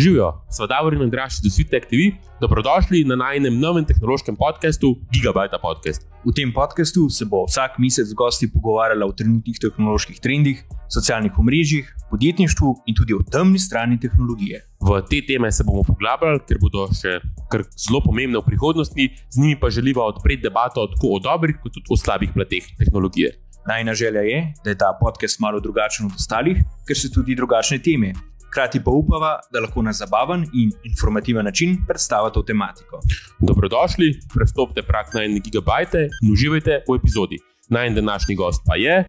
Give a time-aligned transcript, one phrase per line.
[0.00, 5.58] Živijo, svadavori in Andraš, da si tek TV, dobrodošli na najnem novem tehnološkem podkastu Gigabyte
[5.60, 6.06] Podcast.
[6.24, 11.38] V tem podkastu se bo vsak mesec z gosti pogovarjala o trenutnih tehnoloških trendih, socialnih
[11.38, 14.62] omrežjih, podjetništvu in tudi o temni strani tehnologije.
[14.88, 17.18] V te teme se bomo poglabljali, ker bodo še
[17.76, 21.92] zelo pomembne v prihodnosti, z njimi pa želimo odpreti debato tako o dobrih, kot tudi
[21.92, 23.36] o slabih plateh tehnologije.
[23.68, 27.78] Najna želja je, da je ta podcast malo drugačen od ostalih, ker so tudi drugačne
[27.84, 28.14] teme,
[28.50, 33.00] hkrati pa upava, da lahko na zabaven in informativen način predstavite to tematiko.
[33.38, 37.38] Dobrodošli, prestopite prak na 1 gigabajte in uživajte v epizodi.
[37.68, 39.04] Naj en današnji gost pa je.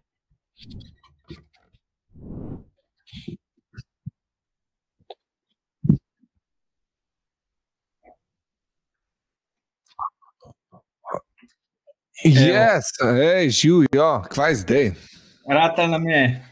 [12.24, 14.92] Yes, hej, živijo, kaj zdaj?
[15.50, 16.44] Rata nam je.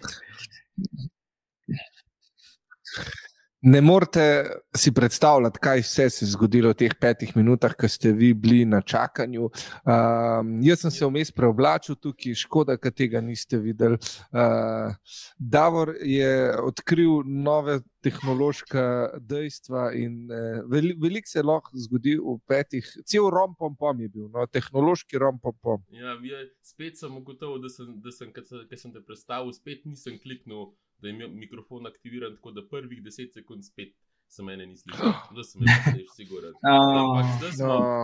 [3.62, 8.12] Ne morete si predstavljati, kaj vse se je zgodilo v teh petih minutah, ko ste
[8.16, 9.50] vi bili na čakanju.
[9.84, 13.98] Um, jaz sem se vmes preoblačil tukaj, škoda, da tega niste videli.
[14.32, 14.96] Uh,
[15.38, 18.84] Davor je odkril nove tehnološke
[19.28, 22.86] dejstva in uh, veliko velik se lahko zgodi v petih.
[23.04, 25.82] Cel rompom pom je bil, no, tehnološki rompom pom.
[25.94, 30.18] Ja, je, spet sem ugotovil, da sem, da sem, ker sem te predstavil, spet nisem
[30.22, 33.96] kliknil da je imel mikrofon aktiviran, tako da prvih 10 sekund spet
[34.28, 35.12] se mene ni slišal.
[35.36, 35.62] Da sem
[35.98, 36.52] jih siguren.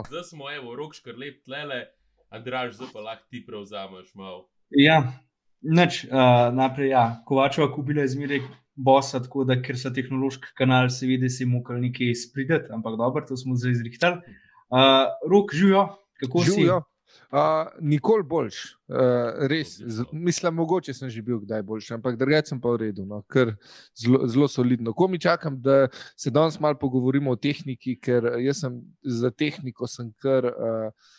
[0.08, 1.84] Zdaj smo, evo, rok škrlep tlele,
[2.30, 4.48] Andraž, zdaj pa lahko ti prevzameš malo.
[4.70, 5.02] Ja,
[5.66, 7.04] neč, uh, naprej, ja.
[7.26, 8.42] Kovačeva kupila je zmeraj
[8.76, 12.98] bosa, tako da ker so tehnološki kanal, se vidi, si mu kar nekaj sprideti, ampak
[13.00, 14.36] dobro, to smo zdaj izrihtali.
[14.70, 15.88] Uh, rok živijo,
[16.20, 16.82] kako živijo?
[16.84, 16.92] si?
[17.32, 18.56] Uh, nikoli boljš,
[18.88, 19.76] uh, res.
[19.80, 23.22] Z, mislim, mogoče sem že bil kdaj boljši, ampak drugače sem pa v redu, no,
[23.32, 23.54] ker
[23.98, 24.92] zelo, zelo solidno.
[24.94, 29.88] Ko mi čakam, da se danes malo pogovorimo o tehniki, ker jaz sem za tehniko
[29.90, 30.46] sem kar.
[30.46, 31.10] Uh,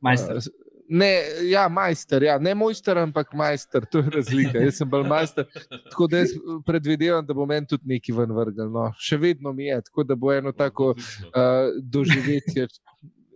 [0.00, 0.38] majster.
[0.38, 1.10] Uh, Ne,
[1.50, 2.38] ja, majster, ja.
[2.38, 4.60] ne mojster, ampak majster, to je razlika.
[4.62, 5.46] Jaz sem bolj majster.
[5.90, 6.34] Tako da jaz
[6.66, 8.70] predvidevam, da bo meni tudi nekaj ven vrgel.
[8.70, 8.88] No.
[9.02, 12.68] Še vedno mi je, tako da bo eno tako uh, doživetje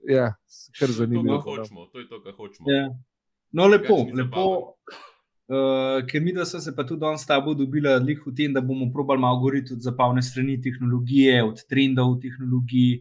[0.09, 0.34] ja,
[0.78, 1.41] kar zanimivo.
[1.43, 2.71] To, hočemo, to je to, kar hočemo.
[2.71, 2.88] Ja.
[3.53, 4.77] No, lepo, lepo.
[5.50, 8.53] Uh, ker mi, da so se pa tudi danes s tabo dobili lih v tem,
[8.55, 13.00] da bomo probali malo govoriti od zapavne strani tehnologije, od trendov v tehnologiji,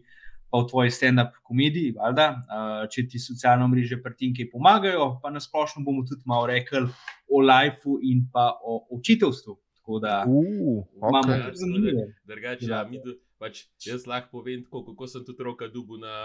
[0.50, 5.84] pa v tvoji stand-up komediji, valjda, uh, če ti socialno mreže prtinke pomagajo, pa nasplošno
[5.86, 6.82] bomo tudi malo rekli
[7.30, 9.56] o lifeu in pa o učiteljstvu.
[9.80, 11.44] Tako da uh, imamo okay.
[11.44, 12.06] tudi zanimive.
[12.26, 12.98] Drugače, ja, mi
[13.40, 16.16] pač jaz lahko povem, tako, kako sem tudi roka dubu na,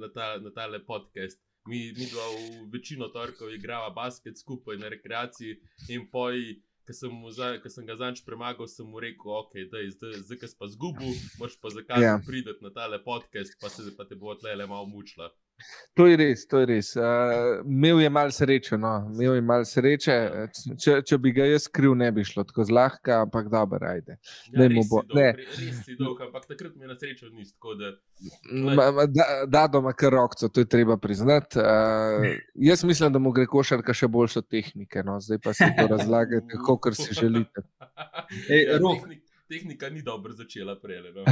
[0.00, 1.38] na, ta, na tale podcast.
[1.68, 5.58] Mi, mi dva v večino torkov igrava basket skupaj na rekreaciji
[5.92, 6.56] in poji.
[6.88, 7.16] Ker sem,
[7.68, 11.10] sem ga zanj premagal, sem mu rekel, okay, da je zdaj, zdaj, zdaj pa zgubil,
[11.36, 12.14] moš pa zakaj yeah.
[12.16, 12.22] Ja.
[12.24, 15.28] prideti na tale podcast, pa se pa te bo tle le malo mučila.
[15.98, 16.92] To je res, to je res.
[16.96, 18.78] Uh, imel je malo sreče.
[18.78, 18.92] No.
[19.14, 20.16] Imel je malo sreče.
[20.78, 24.18] Če, če bi ga jaz skril, ne bi šlo tako zlahka, ampak dobro, ajde.
[24.52, 25.32] Ja, ne, bo, dolg, ne.
[25.40, 27.74] Res si dolg, ampak takrat mi je na srečo ni tako.
[27.80, 27.92] Da,
[29.10, 31.58] da, da doma kar rokco, to je treba priznati.
[31.58, 35.02] Uh, jaz mislim, da mu gre košarka še boljšo tehnike.
[35.06, 35.18] No.
[35.24, 37.66] Zdaj pa si to razlagate, kako si želite.
[38.46, 38.78] Ej, ja,
[39.48, 41.02] tehnika ni dobro začela prej.
[41.14, 41.24] No.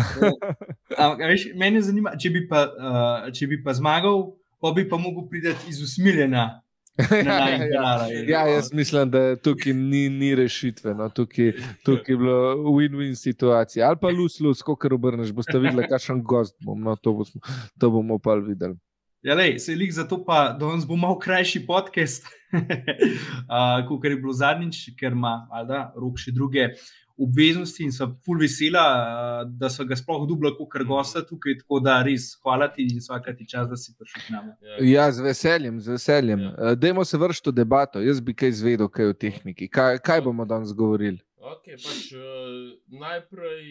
[1.61, 4.31] Mene zanima, če bi, pa, uh, če bi pa zmagal,
[4.63, 6.63] pa bi pa mogel priti iz usmiljena.
[7.29, 10.95] ja, ja, jaz mislim, da tukaj ni, ni rešitve.
[10.97, 11.11] No.
[11.13, 11.53] Tukaj,
[11.85, 12.39] tukaj je bilo
[12.73, 13.91] win-win situacija.
[13.91, 16.81] Ali pa lus-lus, kot obrneš, boste videli, kakšen gost bom.
[16.81, 17.45] No, to, bomo,
[17.77, 18.79] to bomo pa videli.
[19.27, 24.33] Ja, lej, se jih zato pa danes bo malo krajši podcast, uh, kot je bilo
[24.33, 26.69] zadnjič, ker ima da, rok še druge
[27.19, 31.59] obveznosti in so full vesela, da so ga sploh dublo, kot kar gosta tukaj.
[31.63, 34.51] Tako da res hvala ti in vsakati čas, da si prišel k nam.
[34.61, 36.43] Ja, ja, z veseljem, z veseljem.
[36.45, 36.75] Ja.
[36.75, 38.03] Dajmo se vršiti v debato.
[38.05, 39.69] Jaz bi kaj izvedel, kaj o tehniki.
[39.69, 41.23] Kaj, kaj bomo danes govorili?
[41.47, 43.65] Okay, pač, uh, najprej,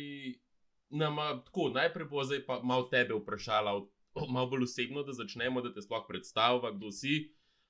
[0.95, 3.75] nama, tako, najprej bo zdaj pa malo tebe vprašala,
[4.29, 7.25] malo bolj osebno, da začnemo, da te sploh predstavlja, kdo si.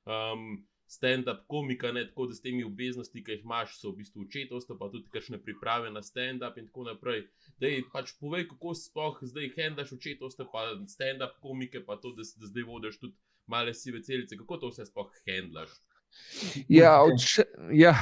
[0.06, 4.26] Um, stand-up komika, ne tako da s temi obveznostmi, ki jih imaš, so v bistvu
[4.28, 7.26] očetovstvo, pa tudi kakšne priprave na stand-up in tako naprej.
[7.62, 12.24] Da je pač povej, kako sploh zdaj hendaš očetovstvo, pa stand-up komike, pa to, da,
[12.26, 13.18] da zdaj vodiš tudi
[13.48, 15.74] male sive celice, kako to vse sploh hendaš.
[16.72, 17.42] Ja, vč,
[17.76, 17.94] ja,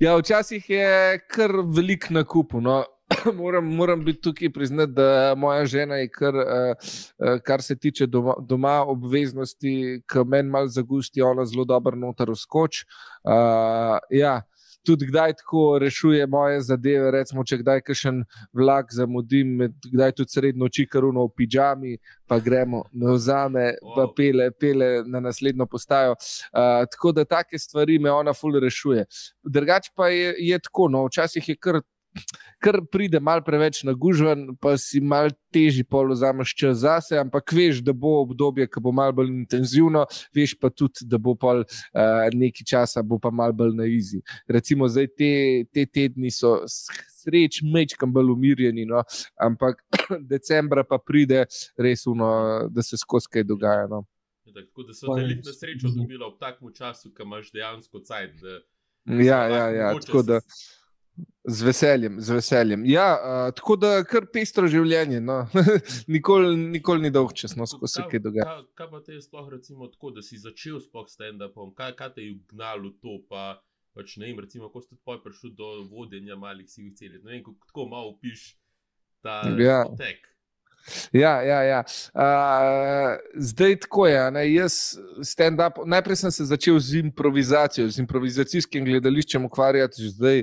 [0.00, 2.54] ja, včasih je kar velik nakup.
[2.64, 2.82] No.
[3.40, 8.34] moram, moram biti tukaj priznati, da moja žena je, kar, uh, kar se tiče doma,
[8.40, 12.84] doma obveznosti, ki meni malo zagusti, ona zelo dobro noter uskoč.
[13.24, 14.40] Uh, ja,
[14.86, 17.10] tudi kdaj tako rešuje moje zadeve.
[17.10, 18.22] Recimo, če kdaj kakšen
[18.52, 23.66] vlak zamudim, kdaj tudi srednjo oči karuno v pižami, pa gremo, me vzame,
[23.96, 26.16] pa pele, pele na naslednjo postajo.
[26.16, 29.06] Uh, tako da take stvari me ona ful rešuje.
[29.42, 31.82] Drugač pa je, je tako, no, včasih je kar
[32.62, 37.52] kar pride malo preveč na gužven, pa si malo težji pol vzameš čas zase, ampak
[37.52, 40.04] veš, da bo obdobje, ki bo malo bolj intenzivno,
[40.34, 44.22] veš pa tudi, da bo pol uh, nekaj časa, bo pa malo bolj na izi.
[44.46, 45.32] Recimo zdaj te,
[45.72, 46.60] te tedni so.
[47.22, 49.04] Sreč, mečkam bolj umirjeni, no?
[49.38, 49.84] ampak
[50.32, 51.44] decembra pa pride
[51.78, 52.32] res uno,
[52.66, 53.86] da se skozi kaj dogaja.
[53.86, 54.02] No?
[54.42, 58.42] Ja, tako da so te na srečo dobili ob takem času, ki imaš dejansko cajt.
[59.06, 60.40] Ja, ja, ja, tako da.
[60.40, 60.81] Se...
[61.44, 62.84] Z veseljem, z veseljem.
[62.86, 65.40] Ja, uh, tako da kar pestro življenje, no.
[66.14, 68.46] nikoli, nikoli ni dolg čas, no, ko se kaj dogaja.
[68.46, 71.96] Kaj, kaj pa te je sploh, recimo, tako, da si začel sploh s stand-upom, kaj,
[71.98, 73.58] kaj te je gnalo to, pa
[73.96, 77.24] pač ne vem, recimo, ko si tudi prišel do vodenja malih sivih celic.
[77.26, 78.52] Ne vem, kako tako malo piš
[79.22, 79.82] ta ja.
[79.98, 80.32] tek.
[81.12, 81.84] Ja, ja, ja.
[82.14, 84.30] Uh, zdaj tako je.
[84.30, 84.46] Ne?
[84.52, 90.42] Jaz stand-up, najprej sem se začel z improvizacijo, z improvizacijskim gledališčem ukvarjati, zdaj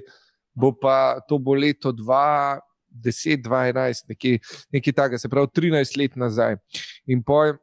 [0.54, 4.38] bo pa to bo leto 2010, 2011, nekaj,
[4.72, 6.58] nekaj takega, se pravi 13 let nazaj.
[7.08, 7.60] In pojem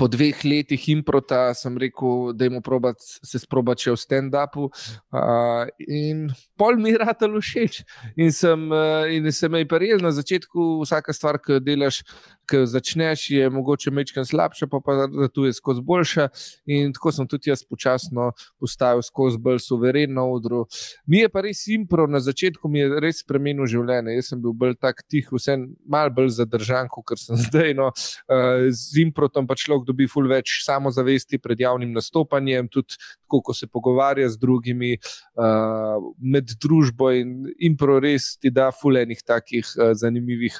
[0.00, 2.56] po dveh letih improta sem rekel, da jim
[2.96, 4.70] se sprobati v stand-upu.
[5.12, 7.82] Uh, in pol mi je ratalo všeč.
[8.16, 12.00] In sem, uh, in sem jih prijel na začetku, vsaka stvar, ki jo delaš,
[12.50, 16.28] ki začneš, je mogoče mečkam slabša, pa pa da tu je skozi boljša.
[16.66, 20.64] In tako sem tudi jaz počasno postavil skozi bolj suveren na odru.
[21.06, 24.16] Mi je pa res impro, na začetku mi je res spremenil življenje.
[24.18, 25.56] Jaz sem bil bolj tak tih, vse
[25.86, 27.74] mal bolj zadržan, kot sem zdaj.
[27.78, 27.90] No.
[28.26, 33.54] Uh, z improtom pa človek dobi ful več samozavesti pred javnim nastopanjem, tudi tako, ko
[33.54, 34.96] se pogovarja z drugimi,
[35.38, 40.58] uh, med družbo in, in prores ti da ful enih takih uh, zanimivih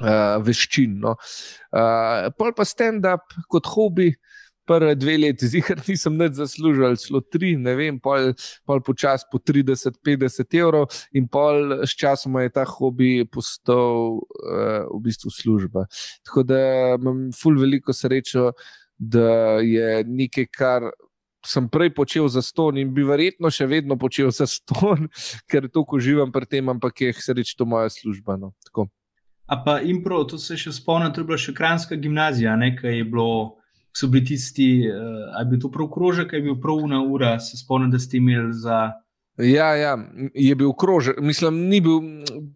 [0.00, 0.98] uh, veščin.
[1.02, 1.16] No.
[1.72, 4.12] Uh, pol pa stand-up kot hobi.
[4.68, 8.34] Prve dve leti, zihar nisem več zaslužil, celo tri, ne vem, pol,
[8.68, 15.00] pol počas po 30-50 evrov, in pol s časom je ta hobi postal uh, v
[15.06, 15.86] bistvu služba.
[16.20, 16.60] Tako da
[16.98, 18.50] imam ful veliko srečo,
[18.98, 20.90] da je nekaj, kar
[21.46, 25.08] sem prej počel za ston in bi verjetno še vedno počel za ston,
[25.50, 28.36] ker to uživam pri tem, ampak je sreč to moja služba.
[28.36, 28.52] No.
[29.48, 33.04] A pa impro, to se še spomnim, to je bila še kranska gimnazija, nekaj je
[33.08, 33.58] bilo
[33.96, 37.00] so bili tisti, uh, ali je bil to prav krožek, ali je bil prav ura
[37.00, 38.90] ura, se spomnim, da ste imeli za.
[39.38, 39.92] Ja, ja,
[40.34, 42.00] je bil krožek, mislim, ni bil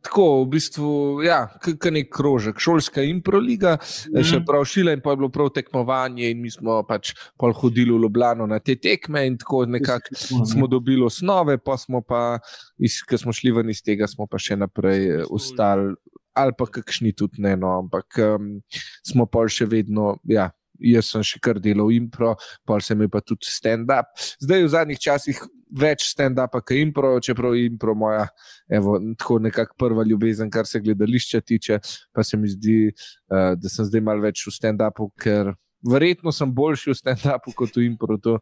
[0.02, 0.92] tako, v bistvu,
[1.22, 4.24] ja, kot nek krožek, šolska improliga, mm.
[4.26, 7.94] še prav šila in pa je bilo prav tekmovanje, in mi smo pač pol hodili
[7.94, 12.40] v Ljubljano na te tekme, in tako nekako smo dobili osnove, pa smo pa,
[12.82, 15.94] ki smo šli ven iz tega, smo pa še naprej ostali,
[16.34, 18.58] ali pa kakšni tudi ne, no, ampak um,
[19.06, 20.50] smo pa še vedno, ja
[20.82, 22.34] jaz sem še kar delal impro,
[22.66, 24.12] pa se mi pa tudi stand-up.
[24.42, 25.42] Zdaj v zadnjih časih
[25.82, 28.26] več stand-upa, kot impro, čeprav je impro moja,
[28.72, 31.80] evo, tako nekako prva ljubezen, kar se gledališča tiče.
[32.12, 35.54] Pa se mi zdi, uh, da sem zdaj malo več v stand-upu, ker.
[35.82, 38.36] Verjetno sem boljši v stand-upu kot v improtu.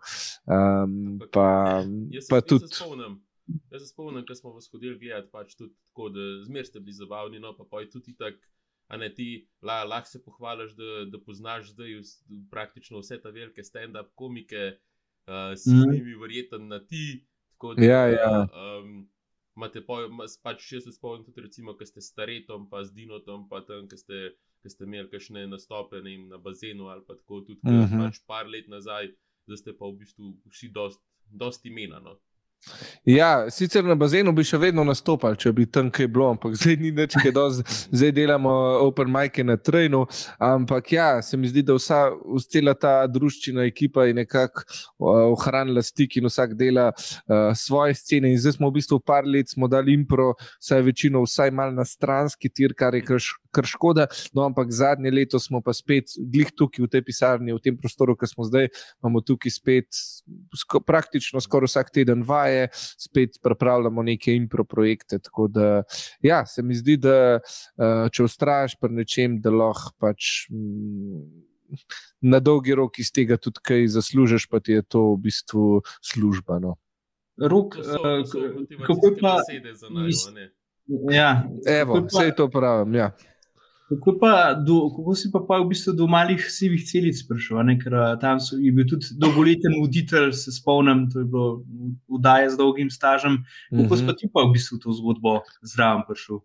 [0.45, 1.81] Um, pa,
[2.29, 2.69] pa tudi.
[3.71, 6.97] Jaz se spomnim, ko smo vas hodili gledati, pač tudi tako, da zmeraj ste bili
[6.97, 8.40] zabavni, no pa je tudi tako
[8.90, 12.00] a ne ti la, lahko se pohvališ, da, da poznaš zdaj
[12.50, 14.62] praktično vse te velike stand-up komike,
[15.30, 15.92] uh, si z mm.
[15.92, 17.26] njimi verjeten na ti.
[17.76, 18.49] Da, ja, ja.
[18.50, 19.09] Um,
[19.54, 19.97] Mate pa,
[20.42, 23.87] pač še se spomnim, tudi recimo, ko ste s Taretom, pa z Dinotom, pa tam,
[23.90, 24.30] ko ste,
[24.64, 28.07] ste imeli kakšne nastope ne, na bazenu ali pa tako, tudi uh -huh.
[28.07, 29.12] pač par let nazaj,
[29.47, 32.00] da ste pa v bistvu vsi dosti dost imena.
[32.00, 32.16] No.
[33.05, 36.76] Ja, sicer na bazenu bi še vedno nastopali, če bi tam kaj bilo, ampak zdaj
[36.81, 38.52] ni več, kaj do zdaj delamo
[38.85, 40.02] open mic na trenu.
[40.38, 42.02] Ampak ja, se mi zdi, da vsa
[42.52, 44.67] cela ta družščina, ekipa je nekako
[45.33, 48.31] ohranila stik in vsak dela uh, svoje scene.
[48.31, 52.52] In zdaj smo v bistvu par let dali impro, saj večino vsaj mal na stranski
[52.52, 54.09] tir, kar je kar, kar škoda.
[54.35, 58.19] No, ampak zadnje leto smo pa spet, glih tukaj v tej pisarni, v tem prostoru,
[58.19, 60.02] ki smo zdaj, imamo tukaj spet
[60.57, 65.19] sko, praktično skoraj vsak teden vaj vaje, spet pripravljamo neke impro projekte.
[65.19, 65.83] Tako da,
[66.23, 70.49] ja, se mi zdi, da uh, če ustraješ pri nečem, da lahko pač.
[70.50, 71.47] Mm,
[72.26, 75.66] Na dolgi rok iz tega tudi kaj zaslužiš, pa ti je to v bistvu
[76.02, 76.57] služba.
[76.59, 76.73] No.
[77.38, 77.76] Rok,
[78.88, 80.25] kako pa besede za nas?
[81.14, 82.99] Ja, Evo, vse to pravim.
[82.99, 83.12] Ja.
[83.90, 87.59] Kako, pa, do, kako si pa, pa v bistvu do malih sivih celic prišel?
[87.80, 91.49] Ker tam so, je bil tudi dolgoletni voditelj, se spomnim, to je bilo
[92.06, 93.40] vdaje z dolgim stažem.
[93.75, 96.38] Kako si pa ti pa v bistvu to zgodbo zraven prišel?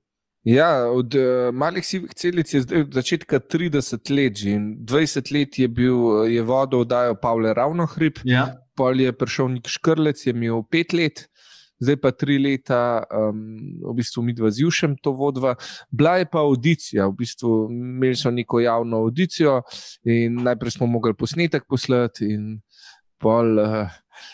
[0.46, 5.58] Ja, od uh, malih sivih celic je zdaj od začetka 30 let in 20 let
[5.58, 8.52] je, bil, je vodo vdajal Pavle Ravnohrib, ja.
[8.78, 11.26] pol je prišel nek škrlec, je imel pet let
[11.80, 13.42] zdaj pa tri leta, um,
[13.84, 15.56] v bistvu mi dva z Jušem to vodva.
[15.92, 19.62] Bila je pa audicija, v bistvu imeli smo neko javno audicijo
[20.04, 22.38] in najprej smo mogli posnetek poslati.
[23.16, 23.88] Pol, uh,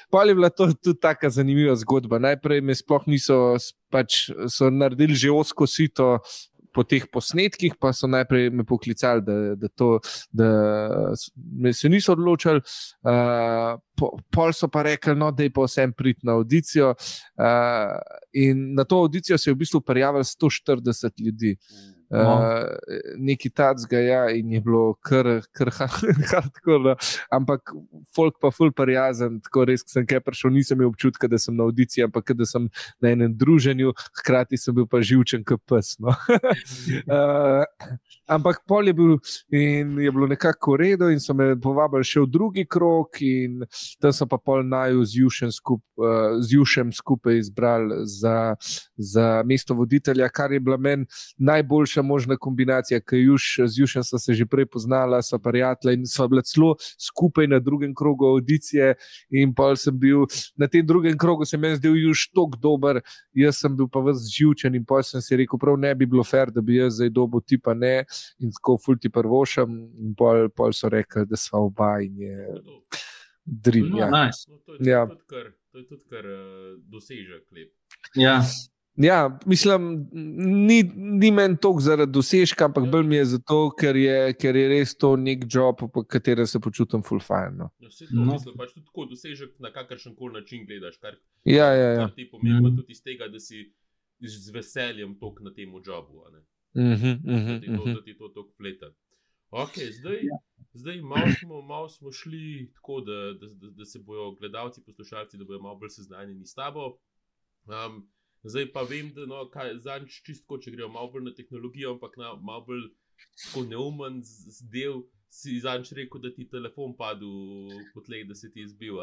[0.09, 2.19] pol je bila to tudi tako zanimiva zgodba.
[2.19, 3.57] Najprej me sploh niso,
[3.93, 6.17] pač so naredili že osko sito,
[6.73, 9.99] po teh posnetkih, pa so najprej me poklicali, da, da, to,
[10.31, 10.49] da
[11.35, 12.61] me se niso odločili.
[13.03, 16.93] Uh, po, pol so pa rekli, no, da je pa vsem prid na audicijo.
[17.37, 17.97] Uh,
[18.33, 21.55] in na to audicijo se je v bistvu prijavilo 140 ljudi.
[21.55, 22.00] Mm.
[22.11, 22.65] Uh,
[23.17, 25.25] neki tacga, ja, in je bilo kar,
[25.55, 25.69] kar
[26.31, 26.95] hardcore,
[27.31, 27.71] ampak
[28.15, 31.63] folk pa ful prijazen, tako res, sem kaj prišel, nisem imel občutka, da sem na
[31.63, 32.67] audiciji, ampak da sem
[32.99, 35.93] na enem druženju, hkrati sem bil pa živčen, kot pes.
[36.03, 36.11] No.
[36.11, 37.63] uh,
[38.35, 39.15] ampak pol je bil
[39.55, 43.63] in je bilo nekako v redu, in so me povabili še v drugi krok, in
[44.03, 48.57] tam so pa pol naju z Jušem, skup, uh, Jušem skupaj izbrali za,
[48.99, 51.07] za mesto voditelja, kar je bila meni
[51.39, 55.39] najboljša najboljša možna kombinacija, ki je juž, z Južem so se že prej poznala, so
[55.39, 58.95] prijatelji in so bili celo skupaj na drugem krogu audicije.
[59.29, 63.01] In pa sem bil na tem drugem krogu, se mi je zdel juž tako dober,
[63.33, 66.23] jaz sem bil pa vse živčen in pa sem si rekel, prav ne bi bilo
[66.23, 68.05] fair, da bi jaz zdaj dobo ti pa ne
[68.39, 69.69] in tako fulti prvošem.
[70.01, 72.47] In pol, pol so rekli, da so oba in je.
[73.45, 74.09] Dream, no, ja.
[74.09, 74.45] nice.
[74.47, 75.07] no, to, je Ja.
[75.07, 77.43] tudi kar, to je tudi kar uh, dosežek.
[77.51, 77.71] Lep.
[78.15, 78.41] Ja.
[79.01, 80.09] Ja, mislim,
[80.61, 84.67] ni, ni meni toliko zaradi dosežka, ampak bolj mi je zato, ker je, ker je
[84.69, 87.69] res to nek job, po katerem se počutim fulfajno.
[87.79, 88.25] Ja, vse to No.
[88.25, 88.33] no.
[88.33, 90.97] mislim, pač tudi tako dosežek na kakršen koli način gledaš.
[90.97, 91.15] Kar,
[91.45, 91.99] Ja, ja, ja.
[91.99, 92.75] kar ti pomeni Mhm.
[92.75, 93.71] tudi iz tega, da si
[94.19, 96.23] z veseljem tok na tem jobu.
[96.23, 96.41] a ne.
[96.75, 97.93] Mhm, mhm, da ti to, mhm.
[97.93, 98.91] da ti to tako pleta.
[99.51, 100.37] Okay, zdaj, Ja.
[100.73, 105.37] zdaj malo, smo, malo smo šli tako, da, da, da, da se bodo gledalci, poslušalci,
[105.37, 106.97] da bodo malo bolj seznanjeni s tabo.
[107.67, 108.07] Um,
[108.43, 112.17] zdaj pa vem, da no, kaj, zanč čistko, če grejo malo bolj na tehnologijo, ampak
[112.17, 112.89] na malo bolj
[113.69, 115.03] neumen z- z del.
[115.31, 117.29] Si zanč rekel, da ti telefon padel
[117.93, 118.99] po tleh, da se ti je zbil.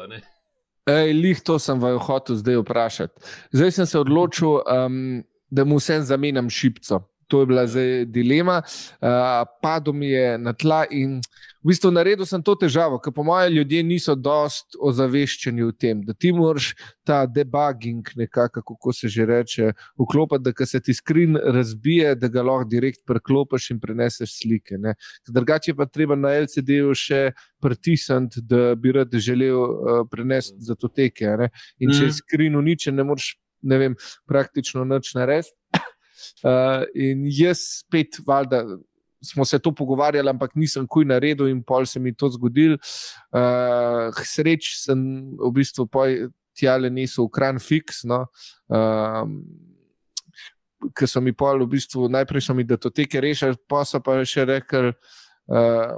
[0.85, 3.21] Ej, lih to sem vaju hotel zdaj vprašati.
[3.51, 7.01] Zdaj sem se odločil, um, da mu vsem zamenjam šipco.
[7.27, 8.61] To je bila zdaj dilema.
[9.01, 11.21] Uh, padel mi je na tla in
[11.63, 16.01] v bistvu naredil sem to težavo, ker po mojem ljudje niso dost ozaveščeni o tem,
[16.07, 16.73] da ti moraš
[17.03, 22.41] ta debugging, nekako, kako se že reče, vklopiti, da se ti skrin razbije, da ga
[22.41, 24.77] lahko direkt preklopiš in preneseš slike.
[24.77, 24.95] ne.
[25.27, 30.87] Drugače pa treba na LCD-ju še pritisniti, da bi rad želel uh, prenesti za to
[30.87, 31.25] teke.
[31.37, 31.49] ne.
[31.79, 32.15] In če je Mhm.
[32.15, 33.95] skrin uničen, ne moreš, ne vem,
[34.27, 35.51] praktično nič narediti.
[36.43, 38.63] Uh, in jaz spet, valjda,
[39.21, 42.77] smo se to pogovarjali, ampak nisem kuj naredil, in pol se mi to zgodil.
[43.31, 44.99] Uh, sreč sem
[45.37, 45.87] v bistvu
[46.57, 48.03] tjale nisel v kran fix.
[48.07, 48.25] No.
[48.67, 49.41] Um,
[50.95, 54.45] Ker so mi pol, v bistvu, najprej so mi datoteke rešili, pa so pa še
[54.47, 54.93] rekli,
[55.51, 55.97] uh,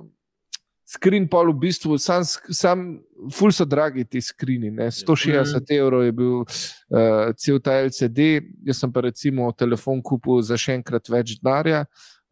[0.89, 2.85] skrin pol, v bistvu, sam, sam
[3.31, 4.89] ful so dragi ti skrini, ne?
[4.91, 10.57] 160 evrov je bil uh, cel ta LCD, jaz sem pa recimo telefon kupil za
[10.59, 11.85] še enkrat več denarja,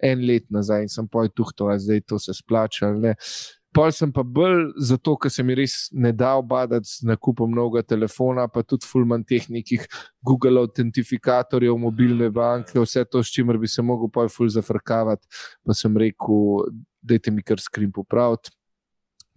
[0.03, 3.15] en let nazaj in sem poj tuhto, a zdaj to se splača ali ne.
[3.73, 7.83] Pol sem pa bolj zato, ker se mi res ne da obadati z nakupom novega
[7.85, 9.85] telefona, pa tudi fulman teh nekih
[10.25, 15.29] Google autentifikatorjev, mobilne banke, vse to, s čimer bi se mogel pol ful zafrkavati.
[15.61, 16.65] Pa sem rekel,
[17.05, 18.49] dajte mi kar skrin popraviti.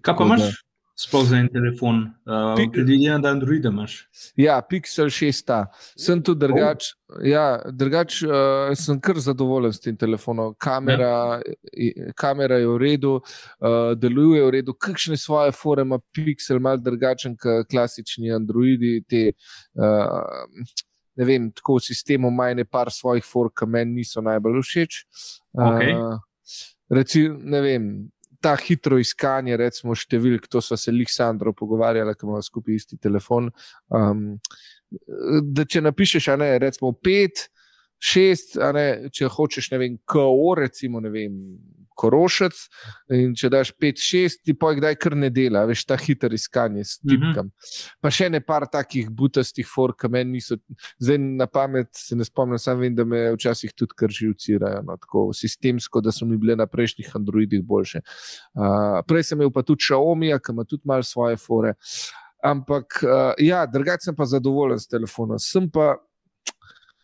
[0.01, 0.63] Kaj pa imaš
[1.03, 2.03] sploh za en telefon?
[2.27, 3.97] Uh, Pi- Predvidevam, da Android imaš.
[4.37, 5.51] Ja, Pixel 6.
[5.99, 6.93] Sem tu drugač.
[7.27, 10.55] Ja, drugač uh, sem kar zadovoljen s tem telefonom.
[10.59, 11.41] Kamera,
[11.73, 12.13] ja.
[12.17, 14.77] kamera je v redu, uh, deluje v redu.
[14.79, 19.01] Kakšne svoje fore ima Pixel, malo drugačen kot klasični Androidi.
[19.09, 19.27] Te,
[19.77, 20.81] uh,
[21.17, 25.05] ne vem, tako v sistemu ima ene par svojih for, ki meni niso najbolj všeč.
[25.59, 26.19] Uh,
[26.91, 27.93] reci, ne vem.
[28.43, 32.99] Ta hitro iskanje, recimo, številk, to so se lih Sandro pogovarjali, ki imamo skupaj isti
[33.03, 33.51] telefon.
[33.95, 34.25] Um,
[35.55, 37.47] da če napišeš, a ne, recimo pet,
[38.03, 41.39] šest, ne, če hočeš, ne vem, KO, recimo, ne vem,
[41.99, 42.59] korošec.
[43.15, 46.35] In če daš pet, šest, ti pa jih kdaj kar ne dela, veš, ta hiter
[46.35, 47.47] iskanje s tipkam.
[47.47, 47.91] Mm -hmm.
[48.01, 50.57] Pa še ne par takih butastih fork, ki meni niso,
[50.99, 54.97] zdaj na pamet se ne spomnim, sam vem, da me včasih tudi kar živcirajo, no,
[54.97, 58.01] tako sistemsko, da so mi bile na prejšnjih Androidih boljše.
[58.55, 61.75] Uh, prej sem imel pa tudi Xiaomi, ki ima tudi malo svoje fore.
[62.43, 65.39] Ampak, uh, ja, drugače sem pa zadovoljen s telefonom.
[65.39, 65.97] Sem pa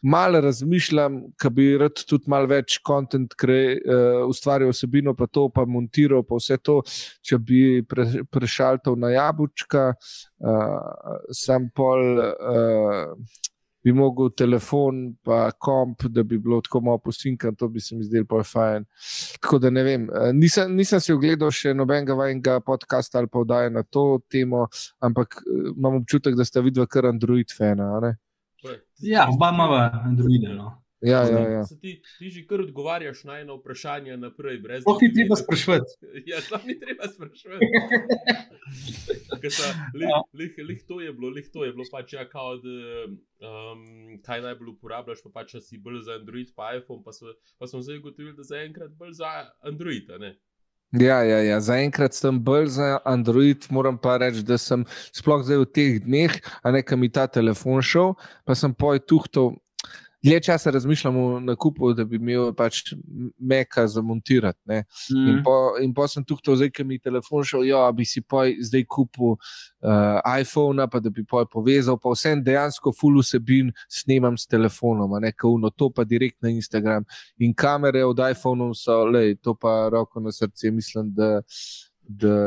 [0.02, 5.64] malo razmišljam, da bi rad tudi malo več kontent uh, ustvarjal, osebino, pa to, pa
[5.66, 6.80] montiral, pa vse to,
[7.22, 12.18] če bi pre, prešaltal na jabučka, uh, sam pol.
[12.18, 13.44] Uh,
[13.86, 18.02] Bi mogel telefon, pa komp, da bi bilo tako malo posinkan, to bi se mi
[18.04, 18.84] zdelo pa fajn.
[19.38, 23.70] Tako da ne vem, nisem, nisem si ogledal še nobenega vašega podcasta ali pa vdaje
[23.70, 24.66] na to temo,
[24.98, 28.18] ampak imam občutek, da ste videli kar Android fena.
[28.98, 29.74] Ja, oba imamo
[30.04, 30.54] Androide.
[30.54, 30.88] No.
[31.00, 31.62] Ja, ja, ja.
[31.80, 34.58] Ti, ti že kar odgovarjaš na eno vprašanje naprej.
[34.82, 35.94] To ni treba sprašovati.
[36.30, 37.64] Ja, to ni treba sprašovati.
[39.94, 40.18] lih, ja.
[40.34, 43.06] lih, lih to je bilo, lih to je bilo pač ja, kao, da,
[43.46, 47.70] um, kaj najbolj uporabljaš, pa pač si bolj za Android, pa iPhone, pa, so, pa
[47.70, 49.30] sem zdaj ugotovil, da zaenkrat bolj za
[49.62, 50.10] Android.
[50.92, 51.60] Ja, ja, ja.
[51.60, 56.32] zaenkrat sem bolj za Android, moram pa reči, da sem sploh zdaj v teh dneh,
[56.64, 58.14] a ne kam mi ta telefon šel,
[58.48, 59.52] pa sem poj tuhtal
[60.22, 62.92] Dlje časa razmišljam o nakupu, da bi imel pač
[63.38, 64.58] meka za montirati.
[64.66, 65.28] Mm.
[65.28, 68.20] In, po, in po sem tukaj, zdaj, ki mi telefon šel, jo, ja, bi si
[68.20, 73.70] poj zdaj kupil uh, iPhone, pa da bi poj povezal, pa vsem dejansko full vsebin
[73.86, 77.06] snemam s telefonom, ne kauno, to pa direkt na Instagram.
[77.38, 81.38] In kamere od iPhone so, lej, to pa roko na srce, mislim, da.
[82.08, 82.38] Da,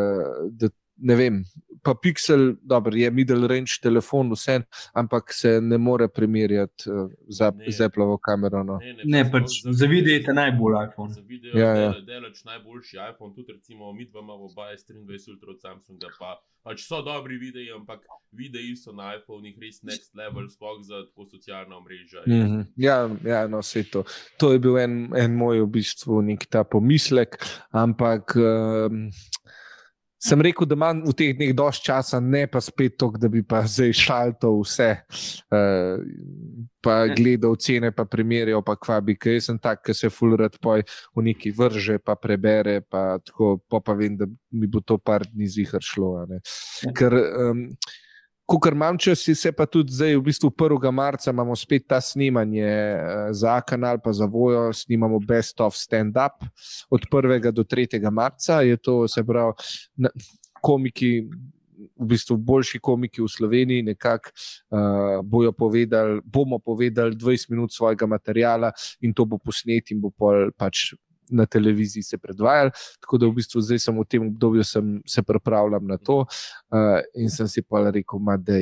[0.50, 1.44] da ne vem,
[1.84, 4.62] pa Pixel, dobro, je middle range telefon, vse,
[4.94, 8.64] ampak se ne more primerjati uh, z Apple kamero.
[8.64, 8.78] No.
[8.78, 11.14] Ne, ne, ne pač za video je najbolj iPhone.
[11.14, 11.90] Za video ja, ja.
[11.96, 16.14] je delač najboljši iPhone, tudi recimo mi dva imamo oba S23 Ultra od Samsunga.
[16.20, 21.04] Pa, pač so dobri videi, ampak videi so na iPhone res next level, sploh za
[21.10, 22.24] tako socialna mreža.
[22.28, 22.66] Mm -hmm.
[22.76, 24.04] Ja, ja no, vse to.
[24.38, 27.38] To je bil en, en moj v bistvu nek ta pomislek,
[27.72, 28.36] ampak.
[28.36, 29.10] Um,
[30.22, 33.42] sem rekel, da imam v teh dneh dovolj časa, ne pa spet to, da bi
[33.42, 34.90] pa zdaj šal to vse,
[35.50, 36.04] uh,
[36.82, 37.16] pa ja.
[37.18, 40.86] gledal cene, pa primerjal, pa kva bi, ker sem tak, ki se fulrat poj
[41.18, 45.26] v neki vrže, pa prebere, pa tako, pa, pa vem, da mi bo to par
[45.26, 46.14] dni zihar šlo.
[46.30, 46.42] Ja.
[46.98, 47.18] Ker,
[47.50, 47.66] um,
[48.46, 50.92] Ko imam čas, se pa tudi zdaj, v bistvu 1.
[50.92, 56.44] marca, imamo spet ta snemanje eh, za kanal, pa za vojo, snimamo Best of Stand-up
[56.90, 57.52] od 1.
[57.52, 58.12] do 3.
[58.12, 58.62] marca.
[58.62, 59.54] Je to, se pravi,
[60.62, 61.22] komiki,
[62.02, 64.30] v bistvu boljši komiki v Sloveniji, nekako
[64.70, 70.12] uh, povedali, bomo povedali 20 minut svojega materiala in to bo posnet in bo
[70.58, 70.94] pač
[71.32, 72.72] na televiziji se predvajali.
[73.02, 77.00] Tako da v bistvu zdaj sem v tem obdobju, sem, se pripravljam na to uh,
[77.16, 78.60] in sem si pa rekel, da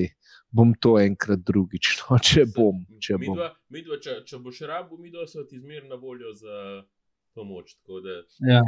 [0.52, 2.86] bom to enkrat drugič, no, če bom.
[3.00, 3.36] Če, bom.
[3.36, 6.82] Midva, midva, če, če boš rabo, mi dva so ti zmer na voljo za
[7.38, 7.76] pomoč.
[8.48, 8.64] Ja.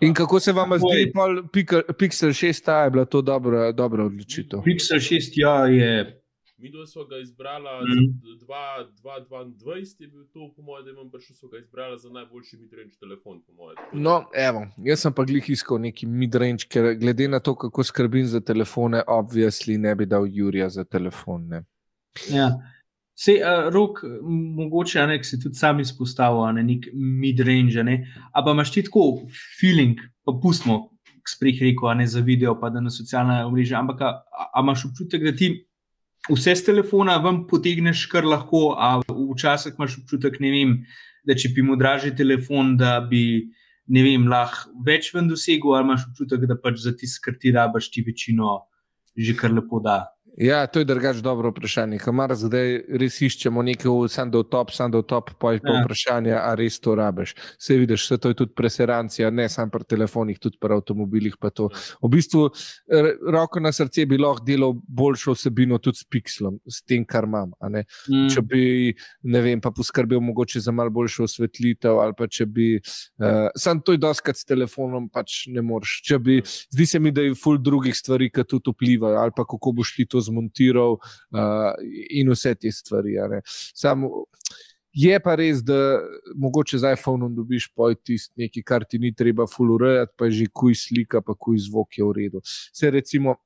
[0.00, 4.04] In kako se vam zdi, da je Pixel 6 ta je bila to dobra, dobra
[4.06, 4.62] odločitev?
[4.62, 6.21] Pixel 6 ja, je
[6.62, 8.20] Mi smo ga izbrali, mm.
[9.04, 12.94] 2022 je bil to, po mojem, da imam prišel, so ga izbrali za najboljši midrange
[13.00, 13.42] telefon.
[13.92, 18.26] No, evo, jaz sem pa glih iskal neki midrange, ker glede na to, kako skrbim
[18.26, 21.48] za telefone, obvisli ne bi dal Jurija za telefon.
[21.48, 21.64] Ne.
[22.30, 22.52] Ja.
[23.18, 23.98] Se, uh, rok,
[24.54, 27.82] mogoče ne, si tudi sam izpostavil, ne, nek midrange.
[28.32, 29.08] Ampak imaš ti tako
[29.58, 30.78] feeling, pa pustimo,
[31.26, 33.82] sprih rekel, ne za video, pa da na socialna mreža.
[33.82, 34.14] Ampak a,
[34.54, 35.52] a imaš občutek, da ti
[36.30, 40.78] vse z telefona vam potegneš, kar lahko, a včasih imaš občutek, vem,
[41.26, 43.50] da če bi mu dražil telefon, da bi
[43.88, 47.90] vem, lahko več ven dosegel, ali imaš občutek, da pač za tisto, kar ti rabaš,
[47.90, 48.60] ti večino
[49.16, 50.11] že kar lepo da.
[50.36, 51.98] Ja, to je drugač dobro vprašanje.
[52.00, 55.82] Kamar zdaj res iščemo nekaj, sam do top, sam do top, pa je pa ja.
[55.84, 57.34] vprašanje, ali res to rabeš.
[57.60, 61.36] Vse vidiš, vse to je tudi preserancija, ne samo pri telefonih, tudi pri avtomobilih.
[61.36, 62.46] V bistvu,
[63.34, 67.52] roko na srce bi lahko delal boljšo vsebino tudi s Pixlom, s tem, kar imam.
[67.60, 68.30] Mm.
[68.32, 68.64] Če bi,
[69.28, 73.84] ne vem, pa poskrbel mogoče za malo boljšo osvetlitev, ali pa če bi, uh, sam
[73.84, 76.00] to je doskrat s telefonom, pač ne moreš.
[76.22, 79.76] Bi, zdi se mi, da je ful drugih stvari, ki tudi vplivajo, ali pa kako
[79.76, 81.72] boš ti to zmontiral uh,
[82.10, 83.16] in vse te stvari.
[83.74, 84.06] Sam,
[84.92, 86.00] je pa res, da
[86.36, 87.70] mogoče z iPhonom dobiš
[88.04, 91.98] tisto nekaj, kar ti ni treba fulurejati, pa je že kuj slika, pa kuj zvok
[91.98, 92.40] je v redu.
[92.44, 93.36] Se recimo.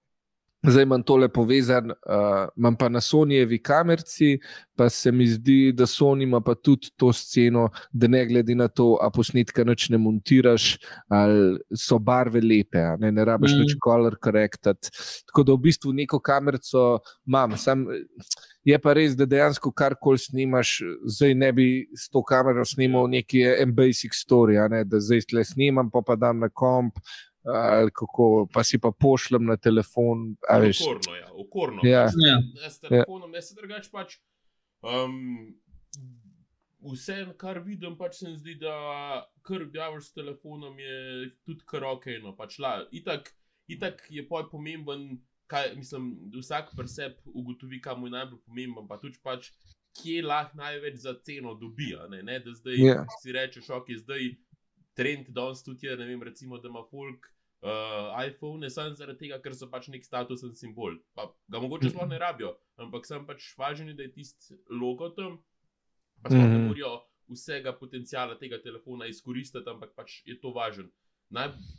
[0.67, 4.39] Zdaj imam tole povezan, uh, imam pa na Sonyjevi kamerci,
[4.77, 8.69] pa se mi zdi, da Sony ima pa tudi to sceno, da ne glede na
[8.69, 13.63] to, a posnetka noč ne montiraš, ali so barve lepe, ne, ne rabiš mm.
[13.63, 14.91] več color correctat.
[15.31, 16.87] Tako da v bistvu neko kamerco
[17.27, 17.57] imam.
[17.61, 17.87] Sam,
[18.67, 20.81] je pa res, da dejansko karkoli snimaš,
[21.19, 25.91] zdaj ne bi s to kamero snimal neki basic story, ne, da zdaj tle snimam,
[25.91, 26.99] pa pa dam na komp
[27.55, 30.37] ali kako, pa si pa pošljem na telefon.
[30.49, 31.81] Okorno, ja, okorno.
[31.85, 32.03] Ja.
[32.17, 32.41] Ja.
[32.63, 33.37] Ja, s telefonom, ja.
[33.37, 34.19] jaz se drugače pač.
[34.83, 35.55] Um,
[36.93, 38.75] vse, kar vidim, pač se mi zdi, da
[39.47, 42.11] kar objaviš s telefonom, je tudi kar ok.
[42.23, 43.31] No, pač la, itak,
[43.71, 45.09] itak je poj pomemben,
[45.51, 49.53] kaj, mislim, vsak preseb ugotovi, kam je najbolj pomemben, pa tudi pač.
[49.97, 52.03] Kje lahko največ za ceno dobijo?
[52.13, 53.15] Ne, ne, da zdaj yeah.
[53.23, 54.27] si rečeš, ok, zdaj
[54.93, 57.31] trend danes tudi je, ne vem, recimo, da ima folk
[57.63, 60.99] uh, iPhone, samo zaradi tega, ker so pač nek statusen simbol.
[61.15, 65.39] Pa ga mogoče sploh ne rabijo, ampak sem pač važen, da je tisti logo tam,
[66.23, 66.67] pa sploh ne mhm.
[66.71, 66.95] morajo
[67.33, 70.91] vsega potencijala tega telefona izkoristiti, ampak pač je to važen.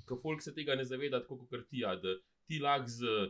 [0.08, 3.30] Ko folk se tega ne zaveda, tako kot ti, ja, da ti lahko z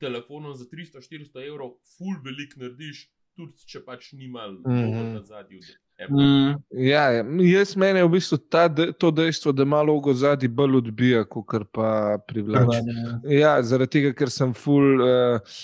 [0.00, 5.12] telefonom za 300-400 evrov, full velik narediš, tudi če pač nima mm -hmm.
[5.14, 5.60] na zadnji.
[6.08, 8.64] Mm, ja, ja, jaz meni je v bistvu ta,
[8.98, 12.80] to dejstvo, da malo v zadnji bolj odbija, kot pa privlači.
[12.86, 13.18] Ja.
[13.38, 15.60] ja, zaradi tega, ker sem full, uh,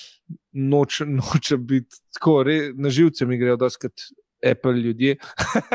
[0.53, 4.09] noč, noče biti tako, re, na živce mi grejo doskrat
[4.51, 5.17] Apple ljudje,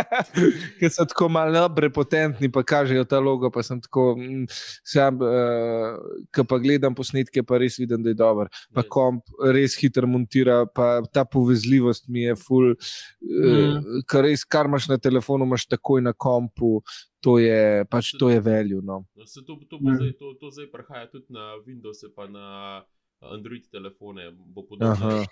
[0.79, 3.51] ki so tako malo prepotentni, pa kažejo ta logo.
[3.51, 4.45] Pa sem tako, mm,
[4.87, 5.99] sam, uh,
[6.33, 8.51] ki pa gledam posnetke, pa res vidim, da je dober.
[8.73, 12.73] Pa komp res hitro montira, pa ta povezljivost mi je full.
[12.73, 14.05] Uh, mm.
[14.09, 16.79] Kar res, kar imaš na telefonu, imaš takoj na kompu.
[17.21, 18.79] To je pač to je veljo.
[18.81, 19.03] No.
[19.13, 19.99] no to, to, mm.
[19.99, 22.81] zdaj, to, to zdaj prihaja tudi na Windows, pa na
[23.21, 25.25] Android telefone, bo podobno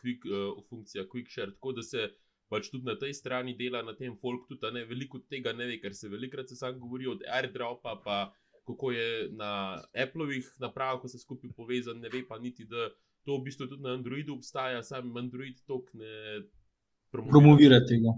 [0.00, 1.52] quick, uh, funkcija Quick Share.
[1.52, 2.08] Tako da se
[2.54, 5.80] pač tudi na tej strani dela na tem folk, tudi ne, veliko tega ne ve,
[5.82, 8.18] ker se velikrat se sam govori od AirDropa, pa
[8.64, 12.88] kako je na Appleovih napravah, ko se skupaj povezan, ne ve pa niti, da
[13.24, 16.14] to v bistvu tudi na Androidu obstaja, sam Android tok ne
[17.12, 18.14] promovira, promovira tega.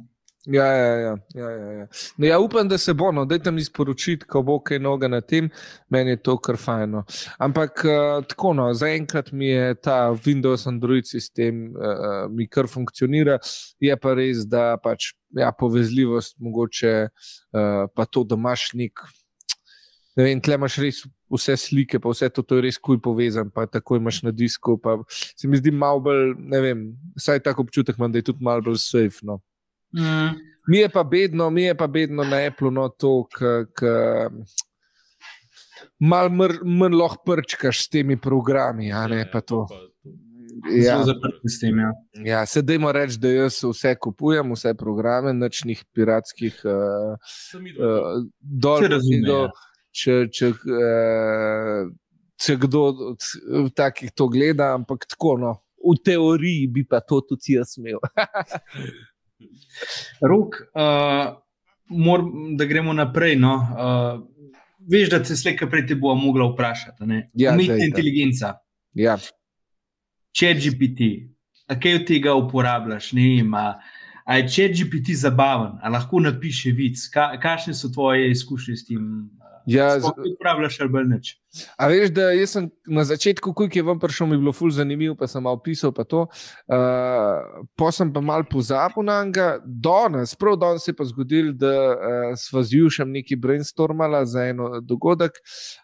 [0.46, 1.86] Ja, ja, ja, ja, ja, ja.
[2.16, 5.18] No, ja, upam, da se bo, no, da tam izporočiti, ko bo kaj noga na
[5.20, 5.48] tem,
[5.90, 7.02] meni je to kar fajno.
[7.42, 13.40] Ampak uh, tako, no, zaenkrat mi je ta Windows Android sistem, uh, mi kar funkcionira,
[13.82, 19.02] je pa res, da pač ja, povezljivost, mogoče uh, pa to, da imaš nek.
[20.16, 21.02] Ne vem, tle imaš res
[21.34, 24.78] vse slike, pa vse to, to je res kuj povezan, pa tako imaš na disku.
[25.10, 26.86] Se mi zdi malo bolj, ne vem,
[27.18, 29.26] vsaj tako občutek imam, da je tudi malo bolj safe.
[29.26, 29.42] No.
[29.96, 30.36] Mm.
[30.68, 33.86] Mi je pa bedno, mi je pa bedno na Apple, no to, ki
[35.98, 38.88] malo manj lahko prčkaš s temi programi.
[38.88, 39.66] Ja, ne, pa to.
[40.72, 41.04] Ja,
[41.42, 41.92] sistem, ja.
[42.24, 49.52] ja sedajmo reči, da jaz vse kupujem, vse programe, nočnih piratskih uh, uh, dolžnikov.
[49.96, 51.86] Če, če, uh,
[52.42, 52.82] če kdo
[53.12, 58.02] od takih to gleda, ampak tako, no, v teoriji bi pa to tudi jaz imel.
[60.20, 61.36] Rok, uh,
[61.88, 62.24] mor,
[62.56, 63.36] da gremo naprej.
[63.36, 64.20] No, uh,
[64.90, 67.04] veš, da se slejka prej te bo mogla vprašati.
[67.34, 68.54] Ja, Umetna inteligenca.
[68.94, 69.18] Ja.
[70.36, 71.10] Če je GPT,
[71.80, 73.12] kaj od tega uporabljaš?
[73.16, 73.66] Ne, ima,
[74.24, 78.88] a je če GPT zabaven, a lahko napiše vic, Ka, kakšne so tvoje izkušnje s
[78.88, 79.04] tem?
[79.66, 81.36] Ja, uporabljaš ali neč.
[81.76, 85.14] A veš, da sem na začetku, ko je vam prišel, mi je bilo ful zanimivo,
[85.18, 85.92] pa sem malo pisal.
[85.92, 86.28] Pa uh,
[87.76, 89.58] pa sem pa mal pozabil na njega.
[89.64, 94.46] Danes, prav danes se je pa zgodil, da uh, sva z Jušem neki brainstormala za
[94.50, 95.40] eno dogodek.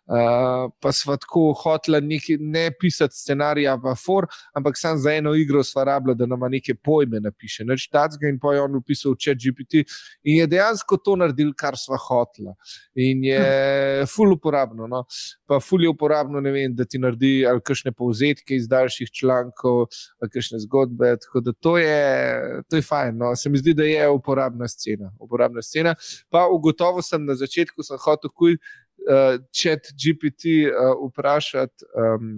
[0.06, 5.34] Uh, pa sva tako hotela neki, ne pisati scenarija, pa for, ampak sam za eno
[5.34, 7.64] igro sva rabila, da nama neke pojme napiše.
[7.64, 9.86] Neč tacga in pa je on upisal chat GPT
[10.24, 12.54] in je dejansko to naredil, kar sva hotela.
[12.94, 14.86] In je ful uporabno.
[14.86, 15.04] No.
[15.46, 19.86] Pa ful je uporabno, vem, da ti naredi ali kakšne povzetke iz daljših člankov,
[20.20, 21.14] ali kakšne zgodbe.
[21.24, 23.18] Tako da to je, to je fajn.
[23.18, 23.32] No.
[23.36, 25.12] Se mi zdi, da je uporabna scena.
[25.20, 25.94] Uporabna scena.
[26.30, 28.58] Pa ugotovil sem na začetku, sem hotel kuj.
[29.02, 32.36] Uh, chat GPT uh, vprašati, um,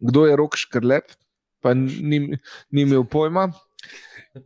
[0.00, 1.12] kdo je rok škrlep,
[1.60, 2.38] pa ni,
[2.72, 3.50] ni imel pojma.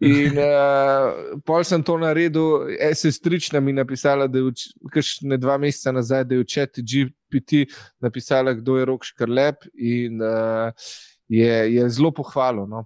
[0.04, 4.52] In uh, pol sem to naredil, sestrična mi je napisala, da je
[4.92, 7.64] kakšne dva meseca nazaj, da je v četi GPT
[8.04, 9.64] napisala, kdo je rok škrlep.
[9.80, 10.90] In, uh,
[11.28, 12.66] je, je zelo pohvalo.
[12.66, 12.84] No?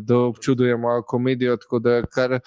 [0.00, 1.56] Da občudujemo komedijo.
[1.82, 2.38] Da, kar,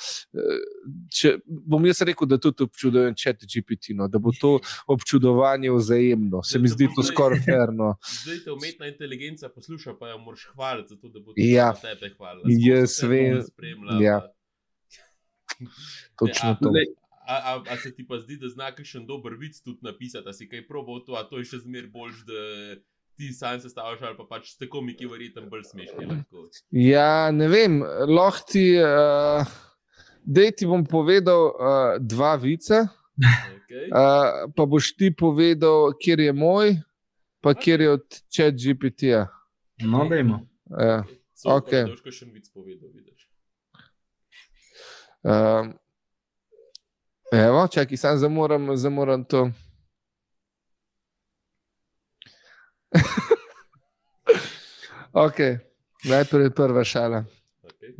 [1.12, 4.58] če, bom jaz rekel, da tudi občudujem čet GPT, no, da bo to
[4.92, 6.44] občudovanje vzajemno.
[6.44, 7.96] Se mi zdi to skoraj ferno.
[8.24, 11.72] Zdaj te umetna inteligenca posluša, pa jo moraš hvaliti, zato, da bo to ja.
[11.82, 12.44] tebe hvalila.
[12.68, 13.42] Jaz vem.
[14.02, 14.22] Ja.
[16.20, 16.72] Točno ja, to.
[17.28, 20.26] A, a, a se ti pa zdi, da znaš še en dober vic tudi napisati,
[20.28, 22.44] da si kaj probo to, a to je še zmeraj boljš, da
[23.18, 26.06] ti sam sestavljaš ali pa pač te komiki verjetno bolj smešni.
[26.06, 26.48] Lahko.
[26.72, 29.46] Ja, ne vem, lahko ti, uh,
[30.24, 32.86] da ti bom povedal uh, dva vica,
[33.20, 33.88] okay.
[33.90, 36.76] uh, pa boš ti povedal, kjer je moj,
[37.42, 37.62] pa okay.
[37.64, 39.26] kjer je od čet GPT-ja.
[39.84, 40.44] No, vemo.
[40.72, 41.04] Ja.
[41.46, 41.84] Okay.
[41.86, 42.12] Okay.
[42.12, 43.28] Še en vic povedal, vidiš.
[45.26, 45.74] Uh,
[47.34, 49.50] Evo, čakaj, sam zamoram, zamoram to.
[55.26, 55.38] ok,
[56.04, 57.24] najprej prva šala.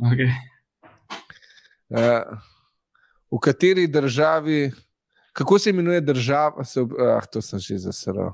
[0.00, 0.30] Okay.
[1.88, 2.38] Uh,
[3.30, 4.72] v kateri državi,
[5.32, 6.64] kako se imenuje država?
[6.64, 8.32] Se, ah, to sem že zasral.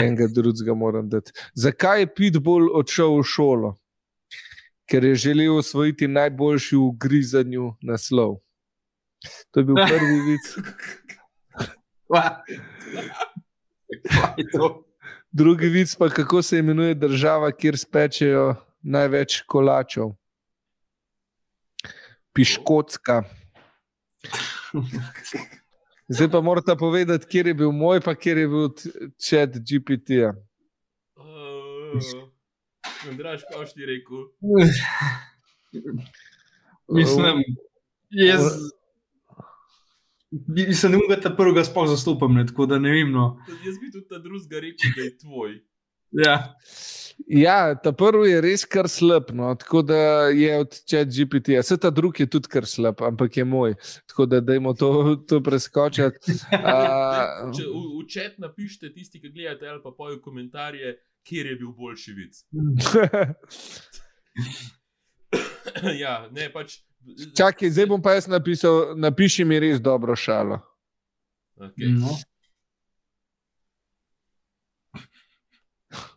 [0.00, 1.32] Enega drugega moram dati.
[1.54, 3.74] Zakaj je Pitbull odšel v šolo?
[4.90, 8.36] Ker je želel osvojiti najboljši v grizanju naslov.
[9.50, 10.40] To je bil prvi vid.
[15.34, 20.12] Drugi vid pa kako se imenuje država, kjer spečejo največ kolačev.
[22.32, 23.22] Piškotska.
[26.08, 28.68] Zdaj pa morate povedati, kje je bil moj, pa kje je bil
[29.28, 30.30] čet GPT-ja.
[33.08, 34.22] Andraš, kaj ti rekel?
[36.98, 37.42] Mislim,
[38.10, 38.42] jaz.
[40.48, 43.12] Mislim, da ne morete prvega sploh zastopati, tako da ne vem.
[43.12, 43.38] No.
[43.66, 45.54] Jaz bi tudi ta drugega rekel, da je tvoj.
[46.14, 46.54] Ja.
[47.26, 49.96] Ja, ta prvi je res kar slab, no, tako da
[50.34, 51.54] je od čet GPT.
[51.54, 51.62] -ja.
[51.62, 53.74] Vse ta drugi je tudi kar slab, ampak je moj.
[54.06, 56.32] Tako da dajmo to, to preskočiti.
[56.54, 61.56] Uh, Če v, v čet napišete, tisti, ki gledate, ali pa pojo komentarje, kjer je
[61.56, 62.32] bil boljši vid.
[66.02, 66.80] ja, ne pač.
[67.36, 70.60] Čakaj, zdaj bom pa jaz napisal, napiši mi res dobro šalo.
[71.60, 71.92] Okay.
[71.92, 72.16] No.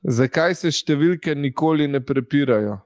[0.02, 2.80] Zakaj se številke nikoli ne prepirajo?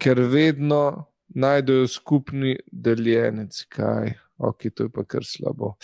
[0.00, 3.64] Ker vedno najdejo skupni deljenec.
[3.68, 4.14] Kaj?
[4.40, 5.74] Ok, to je pa kar slabo.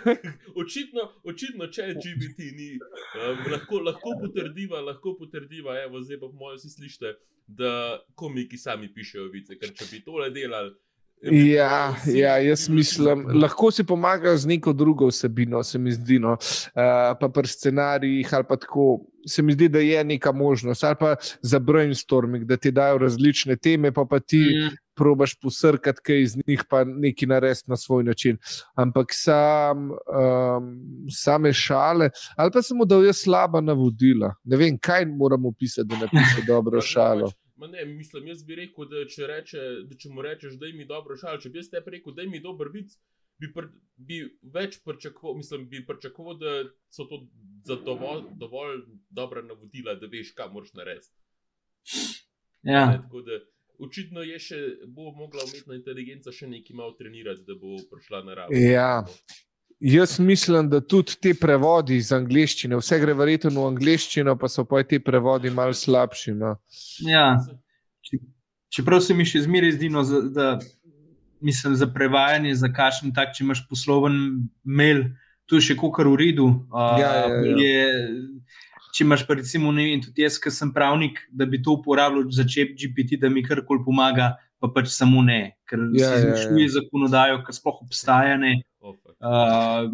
[0.62, 6.30] očitno, očitno, če je GBT, ni, um, lahko, lahko potrdiva, lahko potrdiva, evo, zdaj pa
[6.34, 7.12] mojo si slišite,
[7.56, 10.72] da komiki sami pišejo vice, ker če bi tole delali.
[11.20, 16.32] Ja, ja, jaz mislim, lahko si pomagajo z neko drugo vsebino, se mi zdi, no.
[16.32, 19.06] uh, pa pri scenarijih ali pa tako.
[19.28, 23.56] Se mi zdi, da je neka možnost, ali pa za brainstorming, da ti dajo različne
[23.56, 28.04] teme, pa, pa ti mm probaš posrkati kaj iz njih, pa nekaj narediti na svoj
[28.04, 28.38] način.
[28.74, 30.70] Ampak sam, um,
[31.22, 34.34] same šale, ali pa samo da je slaba navodila.
[34.44, 37.30] Ne vem, kaj moramo pisati, da napiše dobro šalo.
[37.60, 41.16] Ne, mislim, jaz bi rekel, da če, reče, da če mu rečeš, da imaš dobro
[41.20, 42.94] šalo, če bi jaz te rekel, da imaš dober vic,
[43.40, 44.20] bi, pr, bi
[44.54, 46.54] več pričakoval, mislim, bi pričakoval, da
[46.92, 47.22] so to
[47.84, 51.12] dovolj, dovolj dobra navodila, da veš, kaj moraš narediti.
[52.62, 52.86] Ja.
[52.90, 53.40] Ne, tako da
[53.80, 58.36] očitno je še, bo mogla umetna inteligenca še nekaj malo trenirati, da bo prišla na
[58.38, 58.62] raven.
[58.62, 58.90] Ja.
[59.80, 64.66] Jaz mislim, da tudi te prevodi iz angleščine, vse gre verjetno v angleščino, pa so
[64.68, 66.34] pa ti prevodi malo slabši.
[66.36, 66.58] No.
[67.08, 67.38] Ja.
[68.70, 70.04] Čeprav se mi še zmeraj zdi, no,
[70.36, 70.58] da
[71.40, 74.20] mislim, za prevajanje, za kašen tak, če imaš posloven
[74.64, 75.06] mail,
[75.48, 76.50] tu je še kar v redu.
[76.68, 77.56] Uh, ja, ja, ja.
[77.64, 77.80] Je,
[78.94, 82.30] če imaš, pa recimo, ne vem, tudi jaz, ki sem pravnik, da bi to uporabljal
[82.34, 86.66] za čep GPT, da mi karkoli pomaga, pa pač samo ne, ker ja, se izmišljuje
[86.66, 86.74] ja, ja.
[86.76, 88.36] zakonodajo, ki sploh obstaja.
[88.80, 89.90] Uh,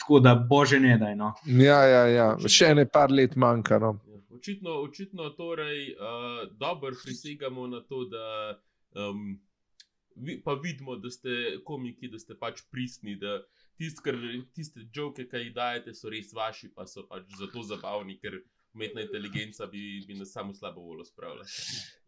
[0.00, 1.14] tako da, bože, ne da.
[1.14, 1.32] No.
[1.46, 2.30] Ja, ja, ja.
[2.48, 3.80] še ne par let manjka.
[3.82, 3.94] No.
[4.40, 8.26] Očitno, očitno torej, uh, dobro prisegamo na to, da
[8.96, 9.34] um,
[10.16, 13.16] vi, pa vidimo, da ste komiki, da ste pač pristni.
[13.20, 13.40] Da,
[13.80, 14.16] tist, kar,
[14.56, 18.42] tiste žoke, ki jih dajete, so res vaši, pa so pač zato zabavni, ker
[18.74, 21.44] umetna inteligenca bi, bi nas samo slabo voljo spravila.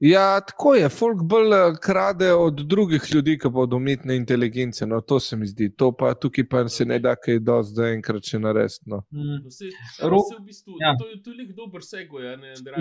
[0.01, 0.89] Ja, tako je.
[0.89, 4.87] Folk bolj eh, krade od drugih ljudi, ki bodo umetne inteligence.
[4.87, 5.73] No, to se mi zdi.
[5.77, 8.85] To pa tukaj pa se ne da kaj do zdaj enkrat še narediti.
[8.95, 9.03] No.
[9.11, 9.41] Mm.
[9.43, 10.95] No, se, evo, se v bistvu, ja.
[11.01, 12.31] To je toliko dober segoj.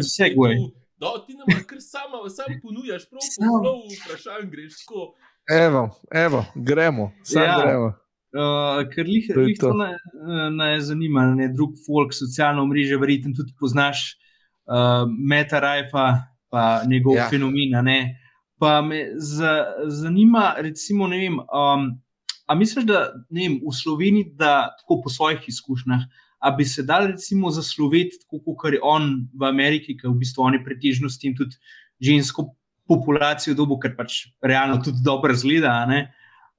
[0.06, 0.56] Segoj.
[1.02, 3.26] Da, ti nam kar sama, sam ponujaš, prav
[3.66, 5.10] po vprašanju greš tako.
[5.50, 7.58] Evo, evo, gremo, samo ja.
[7.64, 7.94] gremo.
[8.32, 9.74] Uh, ker jih je to
[10.56, 14.06] naj zanimalo, ne drug folk, socialno mrežo, verjetno tudi poznaš
[14.72, 16.06] uh, Meta Rajfa,
[16.48, 17.28] pa njegov ja.
[17.30, 17.76] fenomen.
[18.60, 19.04] Pa me
[19.88, 21.40] zanima, recimo, ne vem.
[21.40, 21.90] Um,
[22.48, 26.08] a misliš, da vem, v Sloveniji, da tako po svojih izkušnjah,
[26.40, 30.48] a bi se dal recimo zasloveti, tako kot je on v Ameriki, ki v bistvu
[30.48, 31.60] oni pretežno s tem tudi
[32.02, 32.48] žensko
[32.88, 35.76] populacijo dobo, ker pač realno tudi dobro zgleda.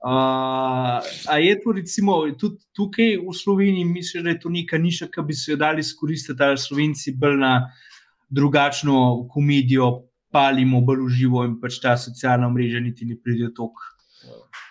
[0.02, 5.06] Uh, a je to recimo tudi tukaj v Sloveniji, misliš, da je to neka niša,
[5.06, 7.52] ki bi se jo dali izkoristiti, ali slovenci bolj na
[8.26, 13.91] drugačno komedijo, palimo bolj uživo in pač ta socialna mreža niti ne pride toliko.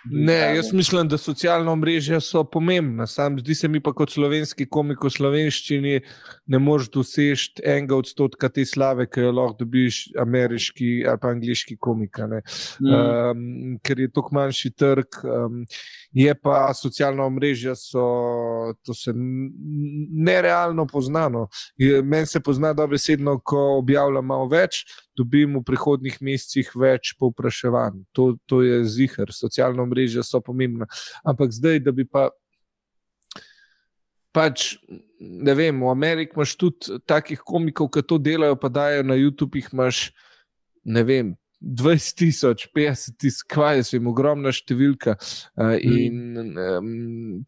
[0.05, 3.07] Ne, jaz mislim, da socialna mreža so pomembna.
[3.07, 5.99] Sam zdi se mi pa kot slovenski komik v slovenščini,
[6.47, 11.77] ne moreš doseči enega odstotka te slave, ki jo lahko dobiš ameriški ali pa angliški
[11.77, 12.17] komik.
[12.17, 12.91] Mm.
[12.91, 15.21] Um, ker je to manjši trg.
[15.23, 15.61] Um,
[16.13, 21.47] je pa socialna mreža, so, to se nerealno poznano.
[22.03, 24.83] Meni se pozna dobesedno, ko objavljam malo več,
[25.17, 28.03] dobim v prihodnih mesecih več povpraševanj.
[28.11, 30.89] To, to je zihar, socialna mreža so pomembna.
[31.23, 32.29] Ampak zdaj, da bi pa.
[34.31, 34.77] Pač,
[35.19, 39.59] ne vem, v Ameriki imaš tudi takih komikov, ki to delajo, pa dajo na YouTube,
[39.59, 40.05] imaš,
[40.87, 45.13] ne vem, 20 tisoč, 50 tisoč, kaj je, jim ogromna številka.
[45.53, 46.87] Uh, in um,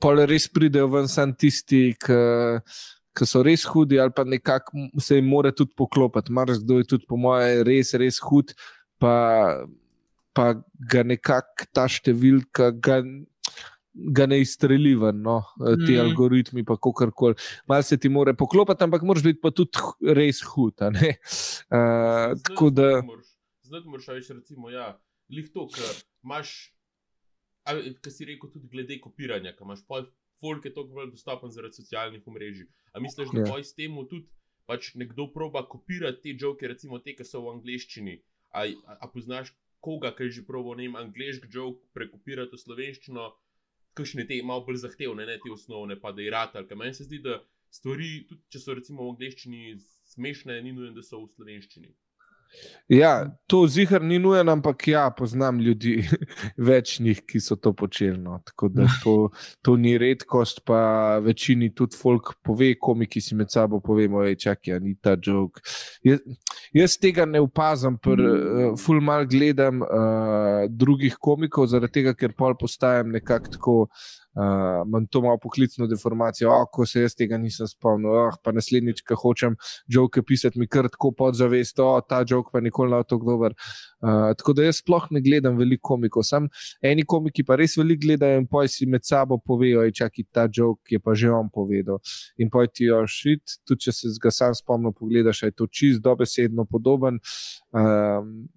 [0.02, 5.30] pole res pridejo ven samo tisti, ki so res hudi, ali pa nekako se jim
[5.34, 6.34] mora tudi poklopiti.
[6.34, 8.54] Mars, kdo je tudi, po mojem, res, res hud,
[9.02, 9.15] pa,
[10.38, 10.49] pa
[10.93, 12.73] ga nekako ta številka.
[12.78, 13.02] Ga,
[13.93, 15.99] Ga ne izstreli ven, no, ti mm.
[16.02, 17.38] algoritmi, pa kako koli.
[17.69, 19.78] Malo se ti mora poklopiti, ampak moraš biti pa tudi
[20.17, 20.82] res hud.
[20.82, 22.89] Uh, tako da.
[23.06, 23.33] Moraš
[23.74, 24.92] zdaj moraš reči, recimo, ja,
[25.34, 26.54] lihto, ker imaš,
[27.66, 30.06] kaj si rekel, tudi glede kopiranja, ker imaš pol,
[30.44, 32.70] folk je toliko bolj dostopen zaradi socialnih omrežij.
[32.94, 33.48] A misliš, da.
[33.48, 33.64] Ja.
[33.64, 34.28] s tem tudi
[34.70, 38.20] pač nekdo proba kopirati te žoke, recimo te, ki so v angleščini?
[38.54, 39.52] A, a, a poznaš
[39.84, 43.26] koga, ki je že probo, ne vem, angliški žok prekopirati v slovenščino,
[43.98, 46.56] kakšne te malo bolj zahtevne, ne te osnovne, pa da je rad.
[46.56, 47.42] Ker meni se zdi, da
[47.74, 49.76] stvari, tudi če so recimo v angleščini
[50.14, 51.92] smešne, ni nujno, da so v slovenščini.
[52.92, 56.04] Ja, to zihar ni nujen, ampak ja, poznam ljudi,
[56.70, 58.18] več njih, ki so to počeli.
[58.20, 58.42] No.
[58.46, 59.13] Tako da to,
[59.63, 64.80] to ni redkost, pa večini tudi folk pove, komiki si med sabo povemo, da je
[64.84, 65.62] ni ta jok.
[66.04, 66.20] Jaz,
[66.76, 72.36] jaz tega ne opazam, ker uh, ful mal gledam uh, drugih komikov, zaradi tega, ker
[72.38, 77.38] pol postajam nekako tako uh, imam to malo poklicno deformacijo, oh, ko se jaz tega
[77.38, 78.13] nisem spomnil.
[78.13, 79.58] Oh, pa naslednjič, ko hočem
[79.91, 83.58] žoke pisati, mi kar tako podzavest, oh, ta žok pa nikoli ne bo tako dober.
[84.02, 86.26] Uh, tako da jaz sploh ne gledam veliko komikov.
[86.28, 86.50] Sam
[86.82, 90.96] eni komiki pa res veliko gledajo in poj si med sabo povejo, čakaj, ta žok
[90.96, 92.02] je pa že on povedal.
[92.38, 96.02] In poj ti jo šit, tudi če se ga sam spomnim, pogledaš, je to čist
[96.04, 97.22] dobesedno podoben.
[97.72, 98.50] Um,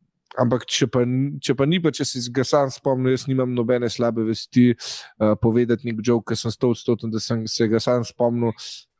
[0.42, 1.05] Ampak, če pa,
[1.42, 5.33] če pa ni, pa če se ga sam spomnim, jaz nimam nobene slabe vesti uh,
[5.40, 8.53] povedati nek jok, ker sem sto odstoten, da sem se ga sam spomnil,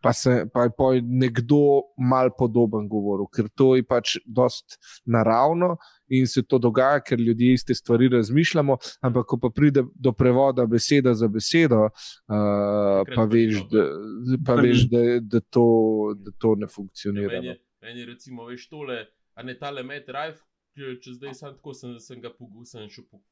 [0.03, 1.59] pa, se, pa je nekdo
[1.99, 5.77] mal podoben govoril, ker to je pač dost naravno
[6.09, 8.77] in se to dogaja, ker ljudje iste stvari razmišljamo.
[9.05, 13.87] Ampak, ko pa pride do prevoda beseda za besedo, uh, pa veš, da,
[14.47, 15.69] pa veš da, da, to,
[16.17, 17.41] da to ne funkcionira.
[17.41, 17.89] Meni, no.
[17.89, 19.03] meni recimo, veš tole,
[19.35, 20.39] a ne tale med drive
[20.77, 22.89] če zdaj sem tako, sem, sem ga pogusil,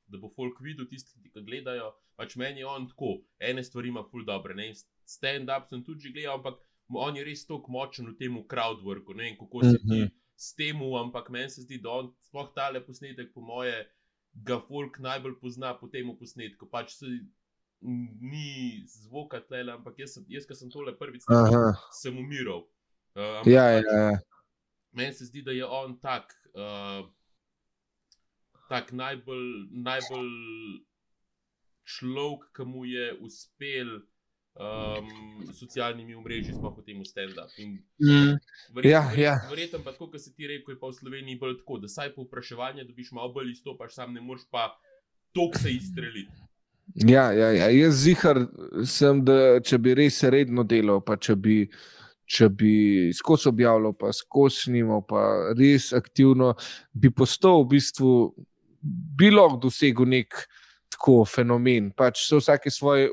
[0.09, 1.93] da bo folk videl tisti, ki ga gledajo.
[2.17, 4.71] Pač meni je on tako, ene stvari ima ful dobre.
[5.05, 6.61] Stand-up sem tudi gledal, ampak
[6.95, 9.17] on je res tako močen v tem crowdworku.
[9.19, 10.13] Ne vem, kako se ti mhm.
[10.37, 13.77] s tem, ampak meni se zdi, da on sploh tale posnetek, po moje,
[14.35, 16.71] ga folk najbolj pozna po tem posnetku.
[16.71, 17.11] Pač se,
[17.85, 22.63] Ni zvoka tle, ampak jaz, jaz ki sem tole prvič videl, sem umiral.
[23.13, 24.15] Uh, ja, pač, ja, ja.
[24.97, 26.33] Meni se zdi, da je on tak.
[26.57, 27.05] Uh,
[28.69, 29.47] tak najbolj,
[29.85, 30.33] najbolj
[31.85, 33.91] človek, ki mu je uspel
[34.55, 37.51] um, socialnimi mreži, sploh potem v stand-up.
[37.59, 38.39] Mm.
[38.85, 39.37] Ja, ja.
[39.51, 42.15] Verjetno pa tako, kot si ti rekel, je pa v Sloveniji bolj tako, da saj
[42.15, 44.73] po vprašanju dobiš malo bolj izstopaš, sam ne moreš pa
[45.35, 46.33] tok se izstreliti.
[46.95, 47.69] Ja, ja, ja.
[47.73, 48.45] jaz zihar
[48.85, 51.59] sem, da če bi res redno delal, pa če bi.
[52.25, 56.55] Če bi skozi objavljal, pa skozi snimal, pa res aktivno,
[56.97, 58.13] bi postal v bistvu
[58.85, 60.45] bi lahko dosegel nek
[60.95, 61.91] tako fenomen.
[61.97, 63.09] Pač so vsake svoje,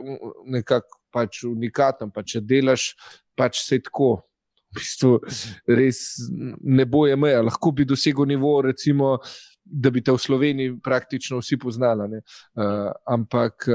[0.45, 2.91] nekako pač unikaten, pa če delaš,
[3.37, 4.21] pač se tako.
[4.71, 5.17] V bistvu
[5.67, 5.97] res
[6.63, 7.41] ne boje meja.
[7.43, 9.17] Lahko bi dosegel nivo, recimo,
[9.65, 12.21] da bi te v Sloveniji praktično vsi poznali.
[12.55, 13.67] Uh, ampak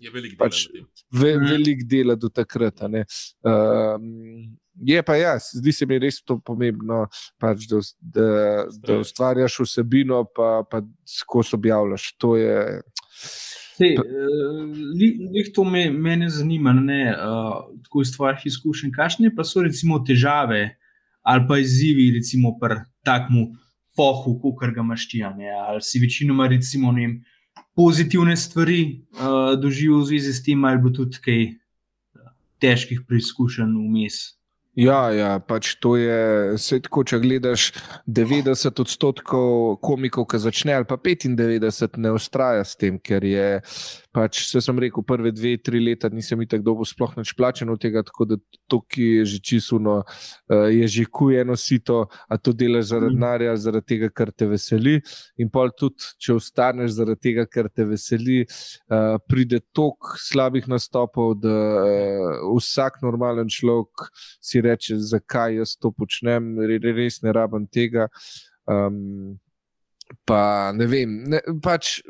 [0.00, 0.66] je veliko pač,
[1.16, 2.84] ve, velik dela do takrat.
[2.84, 3.96] Uh,
[4.74, 7.04] Je pa jaz, zdi se mi res to pomembno,
[7.40, 8.28] pač, da, da,
[8.80, 12.06] da ustvarjaš vsebino, pa, pa skozi objavljaš.
[12.24, 12.80] To je.
[13.76, 18.94] Sej, uh, to me, mene zanima, ne, uh, tako iz tvojih izkušenj.
[18.96, 20.78] Kakšne pa so recimo težave
[21.22, 23.52] ali pa izzivi, recimo pri takmu
[23.96, 27.20] pohu, kot ga imaš ti, ali si večinoma recimo ne,
[27.76, 28.80] pozitivne stvari
[29.14, 31.42] uh, doživel v zvezi s tem, ali bo tudi kaj
[32.62, 34.41] težkih preizkušenj vmes.
[34.72, 37.02] Ja, ja, pač to je vse tako.
[37.04, 37.66] Če gledaš
[38.08, 43.60] 90 odstotkov komikov, ki začne, ali pa 95, ne ustraja s tem, ker je
[44.16, 47.72] pač, vse sem rekel, prve dve, tri leta nisem imel tako dolgo sploh neč plačen
[47.72, 52.38] od tega, tako da to, ki je že čisuno, uh, je že kujeno sito, a
[52.40, 53.20] to delaš zaradi mhm.
[53.20, 54.98] denarja, zaradi tega, ker te veseli.
[55.40, 61.36] In pa tudi, če ostaneš zaradi tega, ker te veseli, uh, pride tok slabih nastopov,
[61.44, 64.08] da uh, vsak normalen človek
[64.40, 68.08] si reče, zakaj jaz to počnem, res ne rabim tega.
[68.70, 69.40] Um,
[70.26, 72.00] Pa ne vem, ne, pač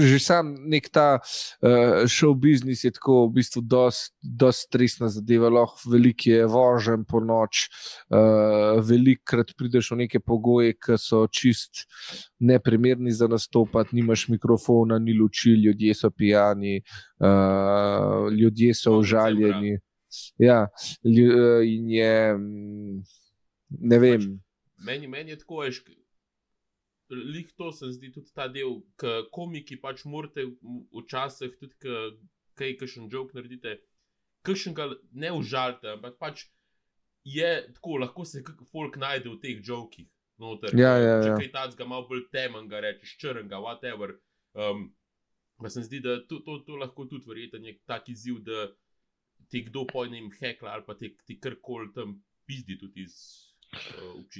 [0.00, 5.92] že sam nek ta uh, show business je tako v bistvu dosti stresna zadeva, lahko
[5.92, 7.68] veliko je vožen po noč,
[8.08, 11.84] uh, velikokrat prideš v neke pogoje, ki so čist
[12.40, 16.80] neprimerni za nastopati, nimaš mikrofona, ni luči, ljudje so pijani,
[17.20, 19.78] uh, ljudje so užaljeni.
[20.38, 20.66] Ja,
[21.04, 23.02] in je, mm,
[23.90, 24.20] ne vem.
[24.20, 25.82] Pač, meni, meni je tako, veš,
[27.10, 30.46] lih to se zdi tudi ta del, ki komiki pač morate
[30.94, 33.76] včasih tudi kaj, kaj še en jok naredite,
[34.46, 36.46] še ga ne užalite, ampak pač
[37.24, 40.08] je tako, lahko se kakor folk najde v teh jokih.
[40.40, 41.24] Noter, ja, ja, ja.
[41.26, 44.14] Če kaj tacga malo bolj temen, ga rečeš črnga, whatever.
[44.56, 44.86] Um,
[45.60, 48.70] pa se zdi, da to, to, to lahko tudi verjete nek tak izziv, da
[49.50, 53.16] ti kdo pojne jim hekla ali pa ti, ti karkoli tam pizdi tudi iz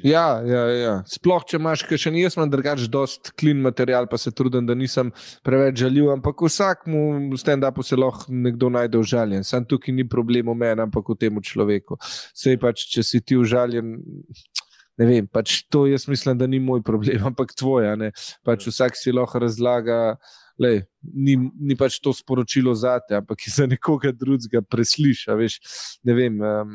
[0.03, 0.95] Ja, ja, ja.
[1.07, 4.75] Sploh, če imaš še ni, jaz imam drugač dost klin material, pa se trudim, da
[4.75, 5.13] nisem
[5.47, 9.47] preveč žaljiv, ampak vsakmu stand-upu se lahko nekdo najde užaljen.
[9.47, 12.01] Sam tukaj ni problem v meni, ampak v tem človeku.
[12.35, 13.95] Sej pač, če si ti užaljen.
[15.01, 17.95] Ne vem, pač to jaz mislim, da ni moj problem, ampak tvoja.
[18.43, 20.19] Pač vsak si lahko razlaga,
[20.61, 25.39] da ni, ni pač to sporočilo za te, ampak je za nekoga drugega presliša.
[26.05, 26.41] Ne vem.
[26.41, 26.75] Um,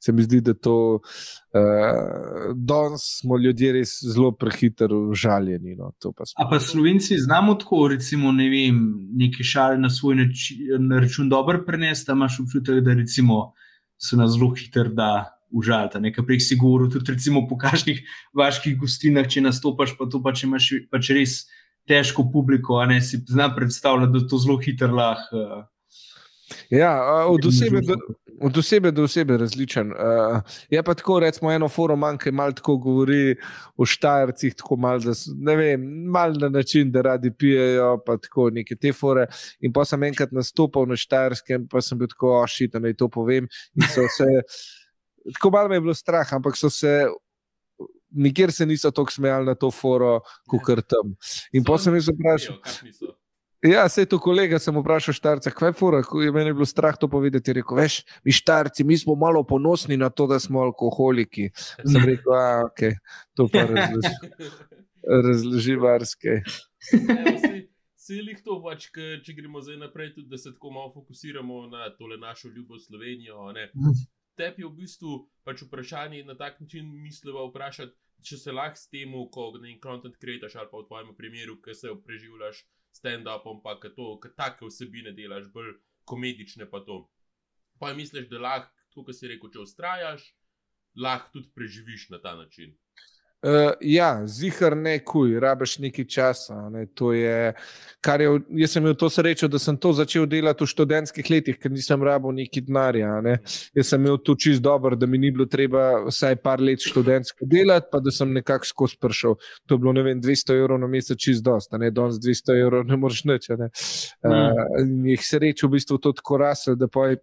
[0.00, 5.74] se mi zdi, da to uh, danes smo ljudje res zelo prehitro užaljeni.
[5.78, 8.78] No, pa A pa slovenci znamo tako, recimo, ne vem,
[9.18, 13.52] nekaj šale na svoj način, na račun dobro prenesti, imaš občutek, da recimo,
[13.98, 15.34] so nas zelo hitro da.
[15.48, 18.02] Užalta, nekaj prej si govoril, tudi recimo po kakšnih
[18.36, 21.36] vaških gostinah, če nastopaš, pa to pa če imaš pač res
[21.88, 25.36] težko publiko, a ne si znam predstavljati, da to zelo hitro lahko.
[25.36, 25.64] Uh,
[26.70, 27.96] Ja, od osebe, do,
[28.40, 29.90] od osebe do osebe različen.
[29.92, 33.36] Uh, je pa tako, recimo, eno forum, ki malo tako govori
[33.76, 38.50] o štajercih, tako malo, da, ne vem, malo na način, da radi pijejo, pa tako
[38.50, 39.26] neke te fore.
[39.60, 43.08] In pa sem enkrat nastopil na štajerskem, pa sem bil tako ošit, da naj to
[43.08, 43.48] povem.
[43.94, 44.08] Se,
[45.34, 47.00] tako malo me je bilo strah, ampak so se.
[48.10, 51.14] Nikjer se niso tako smejali na to foro, kot kar tam.
[51.52, 52.60] In pa sem jih vprašal.
[53.62, 56.66] Ja, se je to kolega, sem vprašal štarca, kaj je fura, ko je meni bilo
[56.66, 57.52] strah to povedati.
[57.58, 61.50] Rekel, veš, mi štarci, mi smo malo ponosni na to, da smo alkoholiki.
[61.82, 62.84] Sem rekel, a ok,
[63.34, 64.14] to pa razloži,
[65.26, 66.38] razloži varske.
[68.08, 71.90] Celih to, pač, k, če gremo zdaj naprej, tudi da se tako malo fokusiramo na
[71.98, 73.50] tole našo ljubo Slovenijo.
[74.38, 75.14] Tebi je v bistvu
[75.44, 80.18] pač vprašanje na tak način misliva vprašati, če se lahko s tem, ko nekaj content
[80.22, 82.64] creator ali pa v tvojem primeru, ki se preživljaš
[82.94, 85.74] stand-upom, pa ki to, ki take vsebine delaš, bolj
[86.08, 87.04] komedične pa to.
[87.78, 90.24] Pa misliš, da lahko, kot si rekel, če ustrajaš,
[90.98, 92.74] lahko tudi preživiš na ta način.
[93.42, 96.56] Uh, ja, zihar ne kuj, rabiš nekaj časa.
[96.74, 101.30] Ne, je, je, jaz sem imel to srečo, da sem to začel delati v študentskih
[101.30, 103.12] letih, ker nisem rabil neki denarja.
[103.22, 103.36] Ne.
[103.78, 107.46] Jaz sem imel to čist dobro, da mi ni bilo treba vsaj par let študentsko
[107.46, 109.38] delati, pa da sem nekako skozi prišel.
[109.70, 112.98] To je bilo vem, 200 evrov na mesec, čist dosta, ne danes 200 evrov, ne
[112.98, 113.52] moreš neč.
[113.54, 113.70] Ne.
[114.26, 114.82] Uh,
[115.14, 117.22] jih srečo v bistvu to tako rasel, da pa je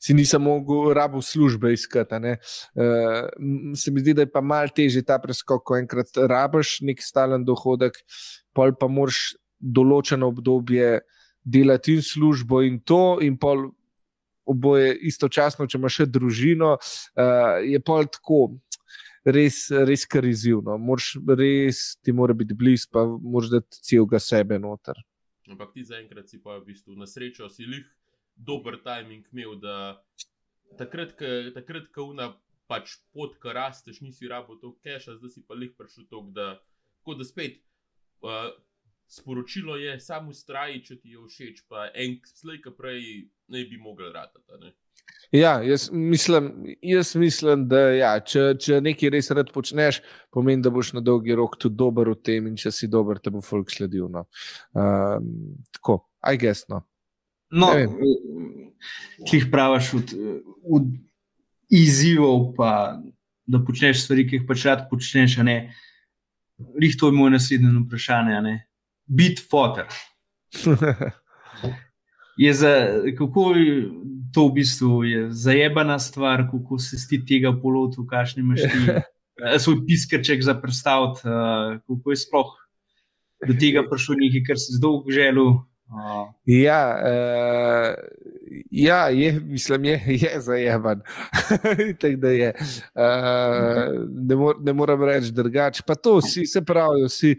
[0.00, 2.14] si nisem mogel rabu službe iskati.
[2.14, 7.02] Uh, se mi zdi, da je pa mal težje ta preskok, ko enkrat rabiš nek
[7.02, 8.00] stalen dohodek,
[8.54, 11.00] pol pa moraš določeno obdobje
[11.44, 13.68] delati in službo in to, in pol
[14.48, 18.46] oboje istočasno, če imaš še družino, uh, je pol tako.
[19.24, 20.74] Res, res kar izzivno.
[20.76, 24.98] Moraš res, ti mora biti blizu, pa moraš dati celega sebe noter.
[25.48, 27.86] Ampak ti zaenkrat si pa v bistvu na srečo, si lih
[28.34, 29.76] dober timing imel, da
[30.78, 31.16] takrat,
[31.94, 32.32] ko una
[32.70, 36.54] pač pot, ki rasteš, nisi rabo to keša, zdaj si pa lih prišel to, da,
[37.06, 37.60] da spet.
[38.24, 38.54] Uh,
[39.08, 43.04] sporočilo je, samo ustraji, če ti je všeč, pa en slej, ki prej
[43.52, 44.72] ne bi mogel ratati.
[45.34, 50.00] Ja, jaz mislim, jaz mislim da ja, če, če nekaj res rad počneš,
[50.32, 53.32] pomeni, da boš na dolgi rok tudi dober v tem, in če si dober, te
[53.34, 54.08] bo folk sledil.
[54.12, 54.24] No.
[54.72, 55.28] Um,
[55.74, 56.84] tako, aj gesno.
[57.54, 57.70] No,
[59.24, 60.14] ki jih praviš od,
[60.76, 60.88] od
[61.70, 63.00] izzivov, pa
[63.46, 65.38] da počneš stvari, ki jih pač rad počneš.
[66.80, 68.58] Rih to je moje naslednje vprašanje
[69.06, 69.86] biti fotor.
[72.36, 72.70] Je za,
[73.18, 73.54] kako
[74.34, 78.80] to v bistvu je zajebana stvar, kako se ti tega polotu, kakšni imaš ti,
[79.62, 81.20] svoj piskrček za predstavljati,
[81.86, 82.50] kako je sploh
[83.46, 85.54] do tega prišlo nekaj, kar si zdolgo želel.
[86.44, 87.96] Ja, uh,
[88.70, 91.00] ja je, mislim, je, je zajeman.
[92.38, 92.54] je.
[92.94, 95.82] Uh, ne, mor, ne moram reči drugače.
[95.86, 97.36] Pa to vsi, se pravi, vsi.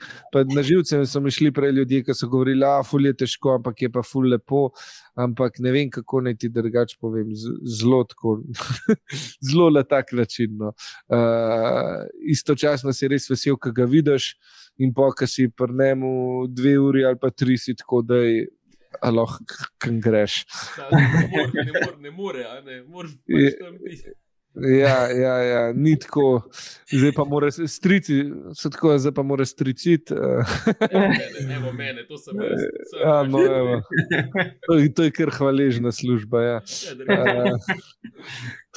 [0.55, 3.91] Na živce so mi šli prej ljudje, ki so govorili, da je težko, ampak je
[3.91, 4.69] pa ful lepo.
[5.15, 7.31] Ampak ne vem, kako naj ti drugače povem.
[7.79, 8.41] Zelo tako,
[9.51, 10.57] zelo na tak način.
[10.57, 10.73] No.
[11.07, 14.35] Uh, istočasno si res vesel, ki ga vidiš
[14.77, 18.47] in pa, ki si prnemo dve uri ali pa tri, si tako, da je.
[19.03, 20.43] Lahko kam greš.
[21.99, 24.15] Ne more, ne more, pač tam biti.
[24.55, 26.49] Ja, ja, ja, ni tako,
[26.87, 28.21] zdaj pa mora strici,
[28.55, 30.15] se tako, zdaj pa mora striciti.
[31.57, 32.63] Evo mene, to sem jaz.
[33.01, 33.41] Ja, no,
[34.63, 36.41] to, to je kar hvaležna služba.
[36.41, 36.61] Ja.
[37.09, 37.57] Ja,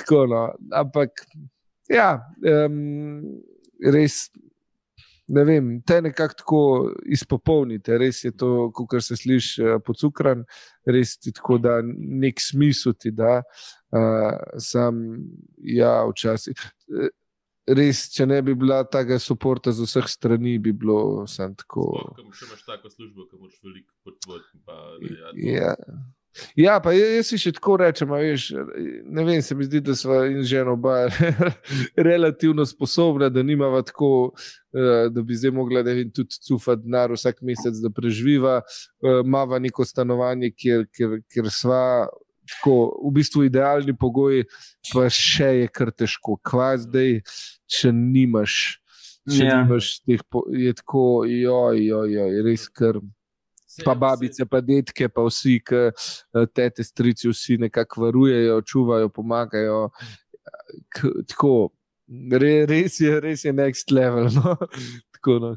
[0.02, 0.42] tako, no.
[0.74, 1.22] Ampak,
[1.86, 2.10] ja,
[2.66, 3.22] um,
[3.78, 4.24] res
[5.28, 6.60] ne vem, te nekako tako
[7.06, 7.98] izpopolnite.
[7.98, 10.44] Res je to, kar se sliši uh, po cukran,
[10.88, 13.42] res ti tako da nek smisel ti da.
[13.92, 15.00] Uh, sam,
[15.64, 16.58] ja, včasih.
[16.92, 17.12] Eh,
[17.78, 21.88] res, če ne bi bila tega podpora z vseh strani, bi bilo samo tako.
[22.16, 25.44] Če imaš tako službo, ki moraš veliko potovati.
[25.44, 25.74] Ja,
[26.58, 28.48] Ja, pa jaz si še tako rečem, veš,
[29.06, 31.08] ne vem, se mi zdi, da smo in žena oba
[32.08, 34.32] relativno sposobna, da nimava tako,
[34.74, 39.60] eh, da bi zdaj mogla vem, tudi cufati denar vsak mesec, da preživiva, eh, imava
[39.62, 41.84] neko stanovanje, kjer, kjer, kjer sva.
[42.48, 42.74] Tako,
[43.04, 44.46] v bistvu idealni pogoji,
[44.88, 46.38] pa še je kar težko.
[46.40, 47.18] Kva zdaj,
[47.68, 48.54] če nimaš,
[49.28, 49.58] če ja.
[49.60, 50.24] nimaš teh,
[50.56, 52.64] je tako, joj, joj, joj, res
[53.78, 59.10] kar pa babice, pa detke, pa vsi, ki eh, te strici, vsi nekako varujejo, čuvajo,
[59.14, 59.88] pomagajo.
[61.28, 61.52] Tako,
[62.32, 64.30] re, res, je, res je next level.
[64.34, 64.56] No?
[65.14, 65.54] tako, no,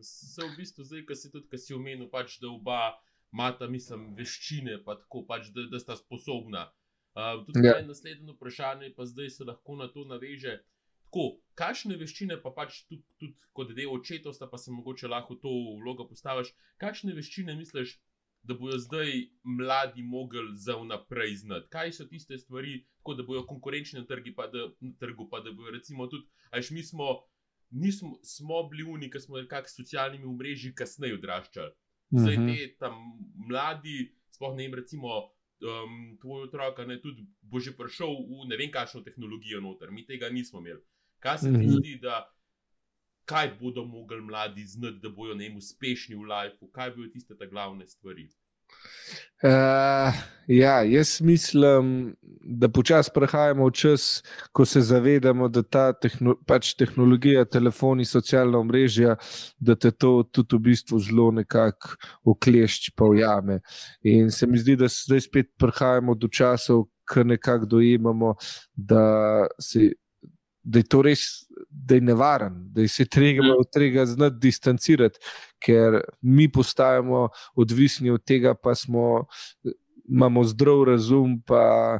[0.00, 2.92] Se v bistvu zdaj, ki si tudi, ki si omenil, pač, da oba
[3.32, 6.68] imata, mislim, veščine, pa tako, pač, da, da sta sposobna.
[7.12, 7.76] Uh, tudi ja.
[7.84, 10.62] naslednje vprašanje, pa zdaj se lahko na to naveže.
[11.12, 15.50] Tako, kakšne veščine, pa pač tudi, tudi kot del očetovstva, pa se mogoče lahko to
[15.82, 16.54] vlogo postaviš.
[16.80, 17.98] Kakšne veščine misliš,
[18.48, 19.12] da bodo zdaj
[19.44, 21.68] mladi mogli za vnaprej znati?
[21.74, 25.42] Kaj so tiste stvari, tako da bodo konkurenčni na, trgi, pa da, na trgu, pa
[25.44, 27.10] da bodo recimo tudi, ajš mi smo,
[27.70, 31.76] nismo, smo bili uni, ki smo nekako s socialnimi mreži kasneje odraščali.
[32.16, 32.48] Zdaj mhm.
[32.48, 32.96] te tam
[33.50, 35.20] mladi, sploh ne jim recimo.
[35.62, 40.02] Um, tvoj otrok, ne, tudi bo že prišel v ne vem, kakšno tehnologijo noter, mi
[40.02, 40.82] tega nismo imeli.
[41.22, 41.74] Kaj se ti mhm.
[41.78, 42.24] zdi, da
[43.24, 47.86] kaj bodo mogli mladi znati, da bodo ne uspešni v lifeu, kaj bodo tiste glavne
[47.88, 48.28] stvari?
[49.42, 50.14] Uh,
[50.46, 56.72] ja, jaz mislim, da počasi prehajamo v čas, ko se zavedamo, da ta tehno, pač
[56.78, 59.16] tehnologija, telefoni, socialna omrežja,
[59.58, 63.60] da te to tudi v bistvu zelo nekako uklešči, pa ujame.
[64.02, 68.36] In se mi zdi, da zdaj spet prehajamo do časov, ki nekako dojemamo,
[68.74, 69.02] da
[69.60, 69.90] se
[70.62, 71.20] da je to res,
[71.70, 75.18] da je nevaren, da se treba od tega znati distancirati,
[75.62, 79.26] ker mi postajamo odvisni od tega, pa smo,
[80.08, 81.98] imamo zdrav razum, pa,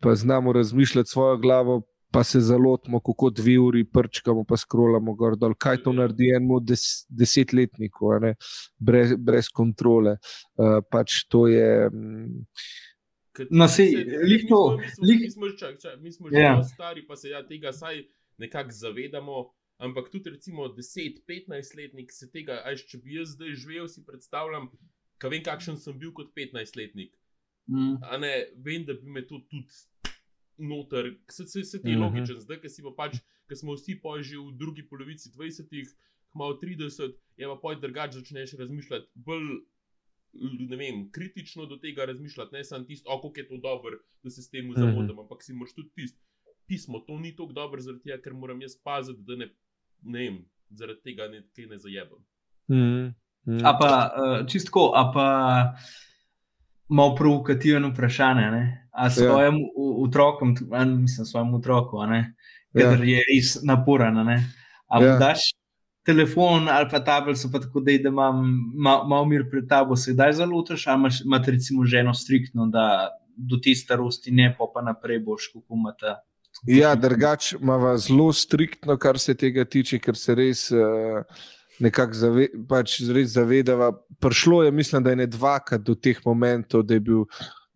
[0.00, 1.82] pa znamo razmišljati svojo glavo.
[2.14, 5.56] Pa se zalotimo, kako dve uri prčkamo, pa skrolamo gor dol.
[5.58, 8.12] Kaj to naredi enemu des, desetletniku,
[8.78, 10.12] brez, brez kontrole.
[10.54, 11.88] Uh, pač to je.
[11.90, 12.44] Um,
[13.50, 14.78] No, se jih to.
[15.02, 16.58] Mi smo že, čak, mi smo že yeah.
[16.58, 16.62] Ja.
[16.62, 18.04] stari, pa se ja tega saj
[18.38, 19.50] nekako zavedamo.
[19.78, 24.68] Ampak tudi, recimo, 10-15 letnik se tega, aj če bi jaz zdaj živel, si predstavljam,
[25.18, 27.10] ka vem, kakšen sem bil kot 15 letnik.
[27.66, 27.98] Mm.
[28.22, 28.32] Ne,
[28.62, 30.14] vem, da bi me to tudi
[30.62, 32.04] noter, se, se, se ti mm -hmm.
[32.04, 33.18] logičen, zdaj, ki si pa pač,
[33.54, 35.88] smo vsi pa že v drugi polovici 20-ih,
[36.34, 39.58] malo 30, je pa poj drugače začneš razmišljati bolj
[40.60, 43.90] ne vem, kritično do tega razmišljati, ne samo tisto, kako je to dobro,
[44.22, 44.74] da se s tem Mhm.
[44.76, 46.20] zamotim, ampak si moraš tudi tisto.
[46.66, 49.48] Pismo, to ni tako dobro, zaradi tega, ker moram jaz paziti, da ne,
[50.02, 50.38] ne vem,
[50.70, 52.18] zaradi tega ne, kaj ne zajebam.
[52.68, 53.12] Mm,
[53.46, 53.60] mm.
[53.62, 55.26] A pa uh, čistko, a pa
[56.88, 58.50] malo provokativen vprašanje.
[58.50, 58.62] Ne?
[58.92, 59.10] A Ja.
[59.10, 59.68] svojim ja.
[59.98, 60.54] otrokom,
[60.96, 62.34] mislim, svojim otroku, a ne,
[62.74, 62.90] Ja.
[62.90, 64.16] ker je res naporen.
[64.16, 64.38] a ne.
[64.86, 65.06] A Ja.
[65.06, 65.18] ja.
[65.18, 65.40] daš
[66.04, 68.44] telefon ali pa tablico, pa tako da, imam
[68.74, 73.10] malo mal mir pred tabo, se kdaj zalotiš, ali imaš, imaš recimo ženo striktno, da
[73.36, 76.14] do te starosti ne, pa, pa naprej boš, kako imate.
[76.66, 81.24] Ja, drugače imamo zelo striktno, kar se tega tiče, ker se res uh,
[81.78, 83.90] nekako zave, pač res zavedava.
[84.20, 87.24] Prišlo je, mislim, da je ne dvakrat do teh momentov, da je bil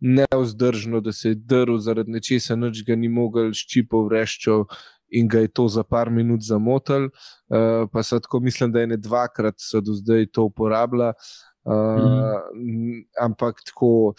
[0.01, 4.65] neuzdržno, da se je drl zaradi nečesa, noč ga ni mogel ščipov vreščal
[5.11, 7.09] in ga je to za par minut zamotil.
[7.49, 11.13] Uh, pa so tako, mislim, da je ne dvakrat so do zdaj to uporabljala.
[11.65, 11.75] Uh,
[12.55, 13.05] mm.
[13.21, 14.15] Ampak tako.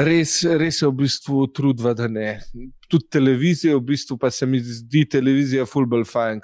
[0.00, 2.38] Res, res je v bistvu trudva, da ne.
[2.88, 6.40] Tudi televizija, v bistvu pa se mi zdi televizija fulbol fajn,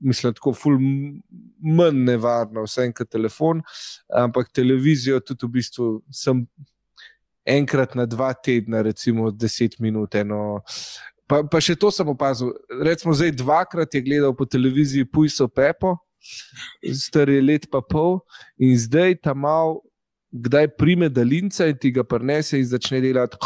[0.00, 3.60] mislim, tako ful manj nevarna, vse en kot telefon,
[4.08, 6.46] ampak televizijo tudi v bistvu sem
[7.44, 10.14] enkrat na dva tedna, recimo deset minut.
[10.14, 10.62] Eno,
[11.28, 12.52] pa, pa še to sem opazil.
[12.82, 15.96] Recimo zdaj dvakrat je gledal po televiziji Pujso Pepo,
[16.94, 18.20] star je let pa pol
[18.56, 19.80] in zdaj ta mal
[20.34, 23.38] kdaj prime daljnca in ti ga prenese in začne delati.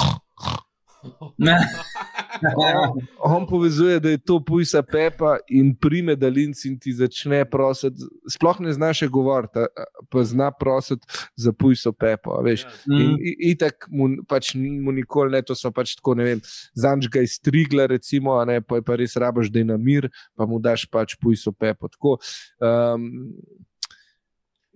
[2.56, 8.06] On, on povezuje, da je to pujsa Pepa in prime daljnc in ti začne prositi.
[8.30, 9.66] Sploh ne znaš govoriti,
[10.10, 12.40] pa zna prositi za pujso Pepo.
[12.42, 12.64] Veš.
[12.64, 13.00] Ja.
[13.00, 13.16] In
[13.52, 16.42] itak mu, pač, mu nikoli ne, to so pač tako, ne vem,
[16.78, 19.76] zanč ga iz trigla, recimo, a ne, pa je pa res rabaš, da je na
[19.76, 21.90] mir, pa mu daš pač pujso Pepo.
[21.92, 22.18] Tako,
[22.62, 23.08] um,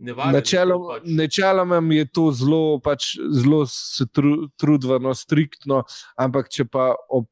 [0.03, 1.09] Nevaren Načeloma pač.
[1.09, 3.63] načeloma je to zelo, pač, zelo
[4.09, 5.85] tru, trudno, striktno,
[6.17, 7.29] ampak če pa ob.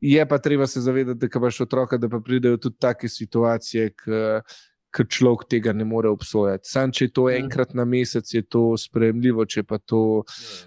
[0.00, 3.90] Je pa treba se zavedati, da imaš otroka, da pa pridejo tudi take situacije,
[4.90, 6.64] ki človek tega ne more obsojati.
[6.64, 7.36] Sam, če je to Mhm.
[7.36, 10.24] enkrat na mesec, je to sprejemljivo, če pa to,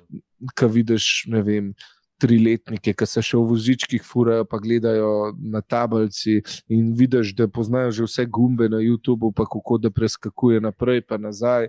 [0.10, 0.20] Ja.
[0.56, 1.74] ki vidiš, ne vem.
[2.24, 6.38] Triletnike, ki se še v vozičkih furajo, pa gledajo na tablici,
[6.72, 11.28] in vidiš, da poznajo že vse gumbe na YouTubu, pa kako da preskakuje naprej in
[11.28, 11.68] nazaj.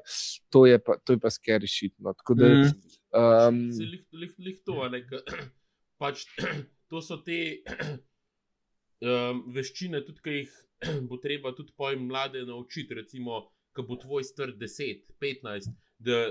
[0.55, 1.95] To je pa, to je pa scary shit.
[1.99, 2.15] No.
[2.15, 2.71] Tako da, Mm.
[3.15, 5.19] um, lih, lih, lih to, ne, ke,
[6.03, 6.25] pač,
[6.91, 7.63] to so te
[9.03, 10.55] um, veščine, tudi ki jih
[11.09, 12.95] bo treba tudi pojem mlade naučiti.
[12.95, 16.29] Recimo, ko bo tvoj star 10, 15, da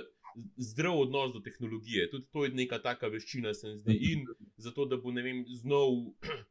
[0.58, 2.10] zdrav odnos do tehnologije.
[2.12, 3.98] Tudi to je neka taka veščina, se mi zdi.
[4.12, 4.26] In
[4.58, 5.96] zato, da bo ne vem, znov.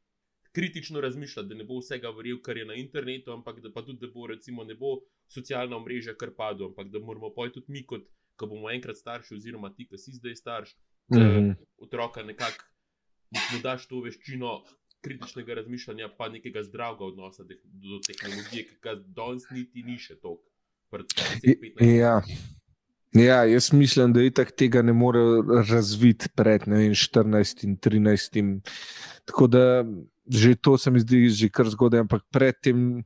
[0.53, 4.03] Kritično razmišljati, da ne bo vsega verjel, kar je na internetu, ampak da pa tudi,
[4.05, 4.99] da bo, recimo, ne bo
[5.33, 8.05] socialna mreža kar padlo, ampak da moramo pa tudi mi, kot
[8.37, 10.77] ko bomo enkrat starši, oziroma ti, ki si zdaj starš,
[11.15, 11.55] mhm.
[11.81, 12.69] otroka nekako
[13.33, 14.53] mu daš to veščino
[15.03, 20.49] kritičnega razmišljanja, pa nekega zdravega odnosa do tehnologije, ki ga danes niti ni še toliko.
[20.93, 22.21] pred 10-15 Ja.
[23.13, 25.21] Ja, jaz mislim, da itak tega ne more
[25.69, 28.61] razviti pred vem, 14 in 13.
[29.25, 29.85] Tako da
[30.33, 33.03] že to se mi zdi že kar zgodaj, ampak pred tem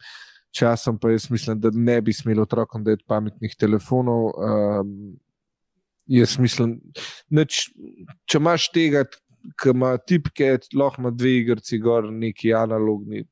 [0.53, 4.31] časom pa jaz mislim, da ne bi smeli otrokom dati pametnih telefonov.
[4.37, 5.17] Um,
[6.07, 6.79] jaz mislim,
[7.31, 7.67] nič,
[8.31, 9.05] če imaš tega,
[9.59, 13.27] ki ima tipke, lahko ima dve igrici gor, neki analogni.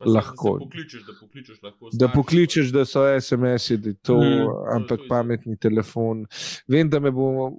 [0.00, 0.52] Lahko.
[0.52, 1.84] Da pokličeš, da pokličeš lahko.
[1.86, 4.98] Da starše, pokličeš, da so SMS-i, da je to, Mm, mm, to- ampak to je
[4.98, 5.08] to.
[5.08, 6.26] pametni telefon.
[6.68, 7.52] Vem, da me bo,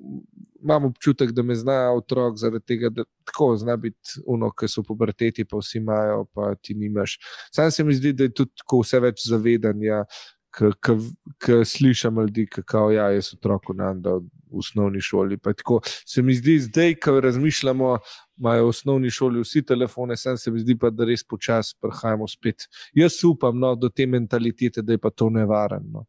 [0.61, 4.81] imam občutek, da me zna otrok zaradi tega, da tako zna biti uno, ki so
[4.81, 7.17] v puberteti, pa vsi imajo, pa ti nimaš.
[7.51, 10.03] Sam se mi zdi, da je tudi tako vse več zavedanja,
[10.51, 15.37] ki slišim ljudi, kako ja, jaz otroku nanda v osnovni šoli.
[15.37, 17.97] Pa tako se mi zdi, zdaj, ko razmišljamo,
[18.37, 22.27] imajo v osnovni šoli vsi telefone, sam se mi zdi pa, da res počasi prihajamo
[22.27, 22.67] spet.
[22.93, 26.05] Jaz upam no, do te mentalitete, da je pa to nevarno.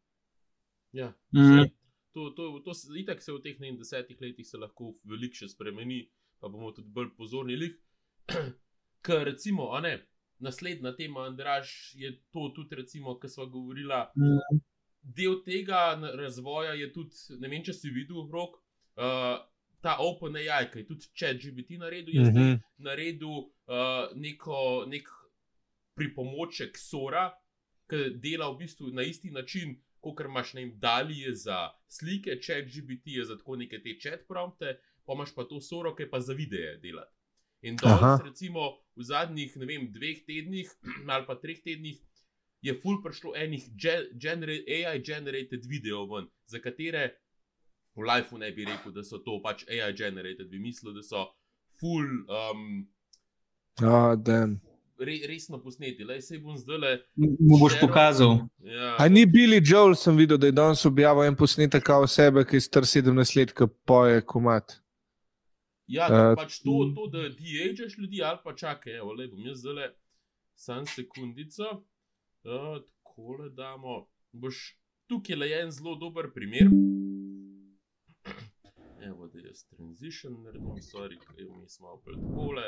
[0.91, 1.13] Ja.
[1.35, 1.69] Mhm.
[2.13, 6.09] To, to, to se, itak se v teh desetih letih se lahko veliko še spremeni,
[6.39, 7.55] pa bomo tudi bolj pozorni.
[7.55, 7.77] lih.
[9.05, 9.93] Ker recimo, a ne,
[10.39, 13.95] naslednja tema, Andraž, je to tudi, recimo, kar smo govorili.
[14.17, 14.59] Mhm.
[15.03, 18.55] Del tega na- razvoja je tudi, ne vem, če si videl, rok,
[18.97, 19.39] uh,
[19.81, 22.59] ta OpenAI, ki je tudi Chat GBT naredil, je zdaj Mhm.
[22.79, 23.29] naredil
[23.67, 25.07] uh, neko, nek
[25.95, 27.31] pripomoček Sora,
[27.87, 32.65] ki dela v bistvu na isti način, kot imaš na jim dalje za slike, chat
[32.65, 36.19] GBT je za tako neke te chat prompte, pa imaš pa to Soro, ki pa
[36.19, 37.11] za videe delati.
[37.63, 38.61] In danes, recimo,
[38.95, 40.69] v zadnjih ne vem, dveh tednih
[41.07, 41.99] ali pa treh tednih.
[42.61, 47.15] Je ful prišlo enih ge- genera AI generated video ven, za katere
[47.95, 51.25] v lifeu ne bi rekel, da so to pač AI generated, bi mislil, da so
[51.79, 52.05] full.
[52.29, 52.87] Um,
[53.81, 54.13] oh,
[55.01, 56.91] re, resno posneti, le se bom zdaj le.
[57.15, 57.87] Mu boš šero.
[57.87, 58.37] pokazal.
[58.63, 58.95] Ja.
[58.99, 62.59] A ni Billy Joel, sem videl, da je danes objavil en posnetek o sebi, ki
[62.59, 64.77] je star 17 let, ki poje komat.
[65.91, 69.59] Ja, uh, pač to, to, da di-ažeš ljudi, ali pa čakaj, evo, le bom jaz
[69.65, 69.87] zdaj le
[70.55, 71.81] sam sekundico.
[72.43, 74.07] Uh, tako le damo.
[74.31, 74.77] Boš
[75.07, 76.67] tukaj le en zelo dober primer.
[79.03, 82.67] Evo, da jaz transition naredim, sorry, kaj mi smo pred kole.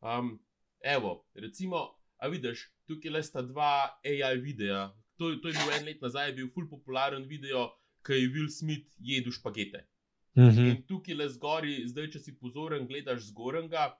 [0.00, 0.38] Um,
[0.80, 1.76] Evo, recimo,
[2.16, 3.70] a vidiš, tukaj le sta dva
[4.04, 4.88] AI videa.
[5.18, 7.64] To, to je bil en let nazaj, bil ful popularen video,
[8.06, 9.86] ki je Will Smith jedel špagete.
[10.34, 10.50] Uh Mhm.
[10.56, 10.70] -huh.
[10.70, 13.98] In tukaj le zgori, zdaj, če si pozoren, gledaš zgornjega,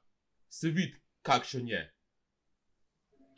[0.48, 1.80] se vidi, kakšen je.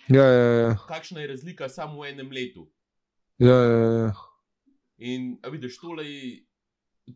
[0.08, 0.76] Ja, ja, ja.
[0.88, 2.70] Kakšna je razlika samo v enem letu.
[3.38, 4.12] ja, ja, ja.
[4.98, 6.04] In a vidiš, tole,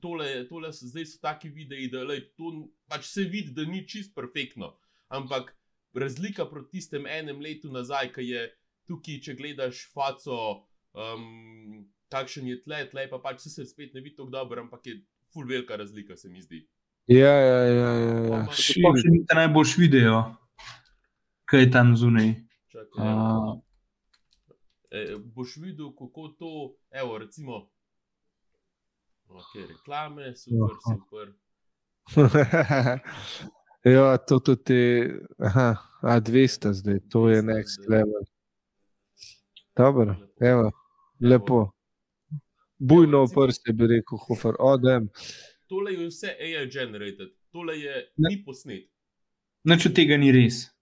[0.00, 3.82] tole, tole so, zdaj so taki videi, da lej, to pač se vidi, da ni
[3.88, 4.72] čist perfektno.
[5.08, 5.52] Ampak
[5.94, 8.46] razlika proti tistem enem letu nazaj, ki je
[8.88, 10.38] tukaj, če gledaš faco,
[10.96, 15.00] um, kakšen je tle, tle pa pač se spet ne vidi tako dobro, ampak je
[15.32, 16.64] ful velika razlika, se mi zdi.
[17.06, 18.40] Ja, ja, ja, ja, ja.
[18.56, 20.22] Sploh še ni ta najboljši video,
[21.50, 22.32] kaj je tam zunaj.
[22.94, 23.60] Uh,
[24.90, 27.70] e, boš videl, kako to, evo, recimo,
[29.28, 30.94] okay, reklame, super, Aha.
[30.94, 31.32] super.
[33.94, 37.98] ja, to tudi, aha, a 200 zdaj, to je 200 next zdaj.
[37.98, 38.24] level.
[39.76, 40.70] Dobro, evo,
[41.20, 41.70] lepo.
[42.78, 45.08] Bujno v prste bi rekel, hofer, odem.
[45.66, 48.90] Tole je vse AI generated, tole je ni posnet.
[49.64, 50.73] Nič od tega ni res.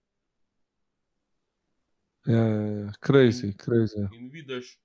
[2.25, 4.07] Ja, ja, ja, crazy, crazy.
[4.15, 4.77] In vidiš,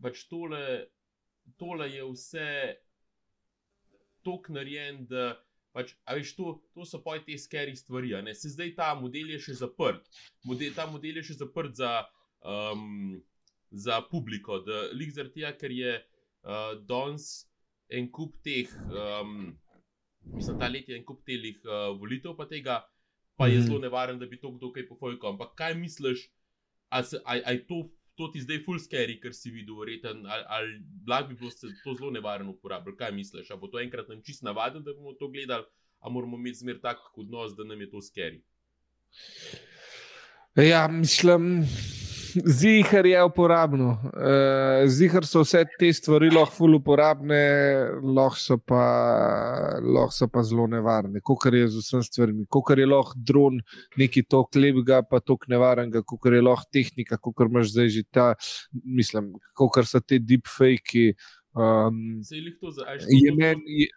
[0.00, 0.62] pač tole,
[1.60, 2.52] tole je vse
[4.24, 5.34] tako narejen, da
[5.76, 8.14] pač, veš, to, to so pa te skeri stvari.
[8.32, 10.08] Se zdaj ta model je še zaprt.
[10.48, 11.92] Model, ta model je še zaprt za,
[12.48, 13.20] um,
[13.70, 17.28] za publiko, da lik zaradi tega, ker je uh, danes
[17.92, 19.52] en kup teh, um,
[20.32, 22.80] mislim, ta let je en kup teh uh, volitev, pa tega,
[23.40, 23.66] pa je Mhm.
[23.66, 25.32] zelo nevaren, da bi to kdo kaj pofojkal.
[25.32, 26.26] Ampak kaj misliš,
[27.48, 27.78] je to,
[28.14, 30.68] to ti zdaj full scary, ker si videl, verjeten, ali, ali
[31.08, 32.98] lahko bi bilo se to zelo nevarno uporabljati?
[32.98, 33.50] Kaj misliš?
[33.50, 35.64] Ali bo to enkrat nam čist navaden, da bomo to gledali,
[36.00, 38.40] ali moramo imeti zmer tak odnos, da nam je to scary?
[40.56, 41.64] Ja, mislim,
[42.60, 43.90] zihar je uporabno.
[44.12, 47.40] Uh, zihar so vse te stvari lahko ful uporabne,
[48.02, 48.84] lahko so pa,
[49.80, 51.22] lahko so pa zelo nevarne.
[51.24, 52.46] Kot je z vsem stvarmi.
[52.48, 53.60] Kot je lahko dron
[54.00, 58.32] neki tok lepega, pa tok nevarnega, kot je lahko tehnika, kot imaš zdaj že ta,
[58.84, 61.14] mislim, kot so te deepfake.
[61.54, 63.88] Um, Se je lih to za aj, je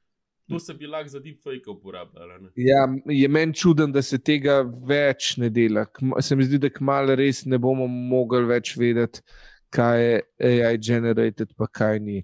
[0.53, 2.37] to, se bi lahko za deepfake uporabljalo.
[2.41, 2.49] ne?
[2.55, 5.85] Ja, je meni čuden, da se tega več ne dela.
[5.85, 9.21] Kma- Se mi zdi, da kmalo res ne bomo mogli več vedeti,
[9.69, 10.21] kaj je
[10.63, 12.23] AI generated, pa kaj ni.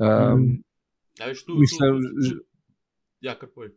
[0.00, 0.62] Um,
[1.20, 2.40] a veš, tu, mislim, tu, tu,
[3.20, 3.70] ja, kar poj.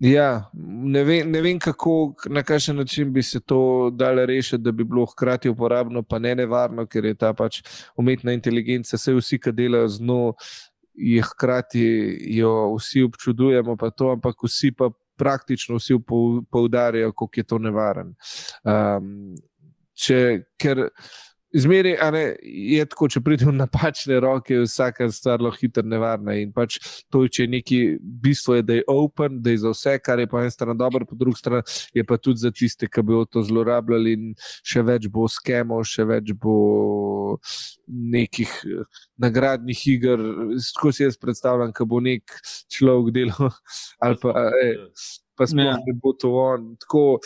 [0.00, 4.72] ja, ne, vem, ne vem, kako, na kakšen način bi se to dalo rešiti, da
[4.72, 7.60] bi bilo hkrati uporabno, pa ne nevarno, ker je ta pač
[7.96, 10.32] umetna inteligenca, vse vsi, ki delajo z njo,
[10.94, 11.84] je hkrati
[12.36, 17.58] jo vsi občudujemo, pa to, ampak vsi pa praktično vsi pou- poudarjajo, kako je to
[17.58, 18.14] nevaren.
[18.64, 19.34] Um,
[19.94, 20.88] če, ker
[21.54, 26.32] Zmeri, ne, je tako, če pride v napačne roke, je vsaka stvar lahko hitro nevarna.
[26.40, 26.78] In pač
[27.12, 30.28] to, če je neki bistvo, je, da je open, da je za vse, kar je
[30.32, 33.44] po eni strani dobro, po drugi strani je pa tudi za tiste, ki bi to
[33.44, 34.32] zlorabljali, in
[34.64, 36.56] še več bo skemov, še več bo
[37.86, 40.24] nekih eh, nagradnih iger.
[40.72, 42.32] Tako si jaz predstavljam, da bo nek
[42.72, 43.52] človek delal,
[44.04, 44.86] ali pa, eh,
[45.36, 45.76] pa sploh Ja.
[45.84, 46.72] ne bo to on.
[46.80, 47.20] Tako,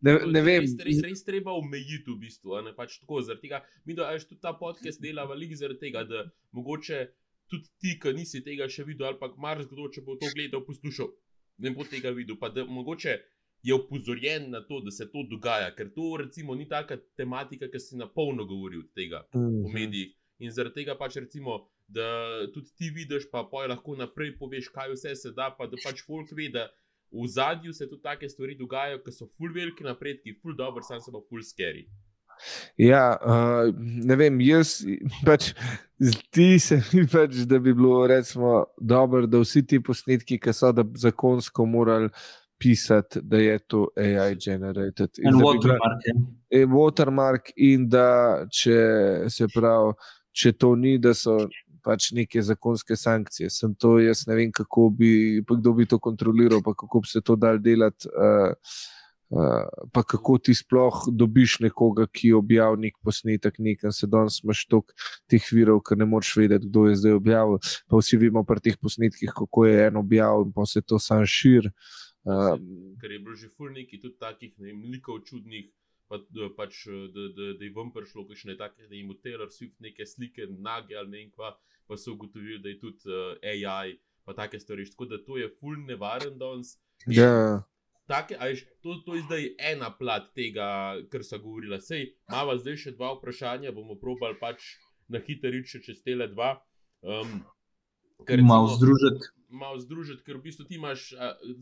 [0.00, 0.60] ne, je ne vem.
[0.64, 2.56] Res, res, res treba omejiti v bistvu.
[2.58, 6.04] a Ne, pač tako, tega, mi da veš, tudi ta podcast dela veliko zaradi tega,
[6.04, 6.24] da
[6.56, 7.00] mogoče
[7.50, 11.10] tudi ti, ki nisi tega še videl, ali pa marsikdo, če bo to gledal, poslušal,
[11.64, 12.38] ne bo tega videl.
[12.40, 13.18] Pa da mogoče
[13.62, 17.80] je upozorjen na to, da se to dogaja, ker to recimo ni taka tematika, ki
[17.80, 20.14] si na polno govori od tega v medijih.
[20.40, 22.06] In zaradi tega pač recimo, da
[22.54, 26.00] tudi ti vidiš, pa poj lahko naprej poveš, kaj vse se da, pa da pač
[26.06, 26.70] folk ve, da
[27.12, 31.00] v zadju se tudi take stvari dogajajo, ki so full veliki napredki, full dobro, sam
[31.00, 31.86] se pa full scary.
[32.80, 33.74] Ja, uh,
[34.06, 34.78] ne vem, jaz
[35.26, 35.50] pač
[36.00, 40.70] zdi se mi pač, da bi bilo recimo dobro, da vsi ti posnetki, ki so
[40.72, 42.08] da zakonsko morali
[42.60, 45.18] pisati, da je to AI generated.
[45.18, 46.06] In da bi bila- watermark.
[46.06, 46.60] je.
[46.60, 48.78] je watermark, in da če
[49.28, 49.92] se pravi,
[50.32, 51.36] če to ni, da so
[51.82, 53.50] pač neke zakonske sankcije.
[53.50, 57.20] Sem to, jaz ne vem, kako bi, kdo bi to kontroliral, pa kako bi se
[57.20, 58.08] to dal delati.
[58.08, 58.56] Uh,
[59.30, 64.64] Uh, pa kako ti sploh dobiš nekoga, ki objavi nek posnetek, nekaj se danes imaš
[64.66, 64.96] toliko
[65.30, 67.60] teh virov, ker ne moreš vedeti, kdo je zdaj objavil.
[67.86, 71.22] Pa vsi vemo pri teh posnetkih, kako je en objavil in pa se to sam
[71.22, 71.70] širi.
[72.26, 72.58] Uh,
[72.98, 75.70] ker je bilo že fulniki, tudi takih nekaj čudnih
[76.10, 76.18] pa,
[76.56, 76.84] pač,
[77.14, 80.98] da, da, da je vam prišlo kakšne take, da jim utela vsi neke slike, nage
[80.98, 81.52] ali ne kva,
[81.86, 83.94] pa so ugotovili, da je tudi uh, eh, AI,
[84.26, 84.88] pa take stvari.
[84.90, 86.74] Tako da to je full nevaren danes.
[87.06, 87.62] Ja.
[88.10, 91.78] Take, ajš, to, to je zdaj ena plat tega, kar so govorila.
[91.78, 94.66] Sej, imamo zdaj še dva vprašanja, bomo probali pač
[95.10, 96.56] na hitro reči čez tele dva.
[97.06, 97.40] Um,
[98.42, 99.30] Malo združiti.
[99.48, 101.10] Malo združiti, ker v bistvu ti imaš,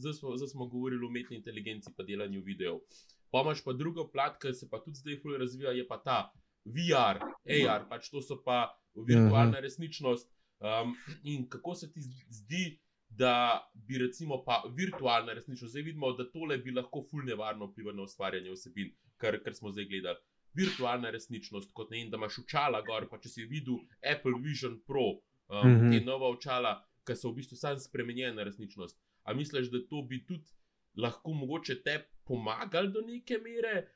[0.01, 2.81] zdaj smo, smo govorili o umetni inteligenci, pa delanju videov.
[2.81, 6.19] Pomaž pa drugo plat, ki se pa tudi zdaj fully razvija, je pa ta
[6.65, 9.63] VR, AR, pač to so pa virtualna mhm.
[9.63, 10.31] resničnost.
[10.59, 16.27] Um, in kako se ti zdi, da bi recimo pa virtualna resničnost, zdaj vidimo, da
[16.31, 20.19] tole bi lahko fully nevarno vplivalo na ustvarjanje vsebin, kar, kar smo zdaj gledali.
[20.55, 25.09] Virtualna resničnost, kot ne, da imaš očala gor, pa če si videl Apple Vision Pro,
[25.13, 25.93] um, mm -hmm.
[25.93, 26.75] te nova očala,
[27.07, 28.99] ki so v bistvu samo spremenjena resničnost.
[29.25, 30.58] A misliš, da to bi tudi
[30.99, 33.87] lahko mogoče te pomagali do neke mere,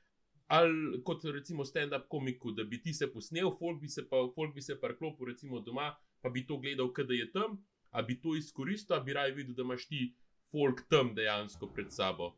[0.46, 4.54] ali kot recimo stand-up komiku, da bi ti se posnel, folk bi se pa, folk
[4.54, 5.92] bi se pa klopil recimo doma,
[6.22, 7.58] pa bi to gledal, kaj je tam,
[7.90, 10.12] a bi to izkoristil, a bi raje videl, da imaš ti
[10.52, 12.34] folk tam dejansko pred sabo.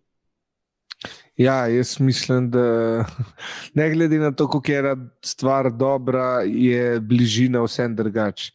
[1.37, 2.65] Ja, jaz mislim, da
[3.79, 8.53] ne glede na to, kako je stvar dobra, je bližina vsem drugač.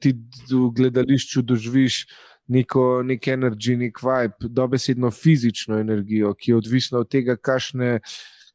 [0.00, 0.14] Ti
[0.50, 2.06] v gledališču doživiš
[2.48, 8.00] neko, nek energy, nek vibe, dobesedno fizično energijo, ki je odvisna od tega, kakšne.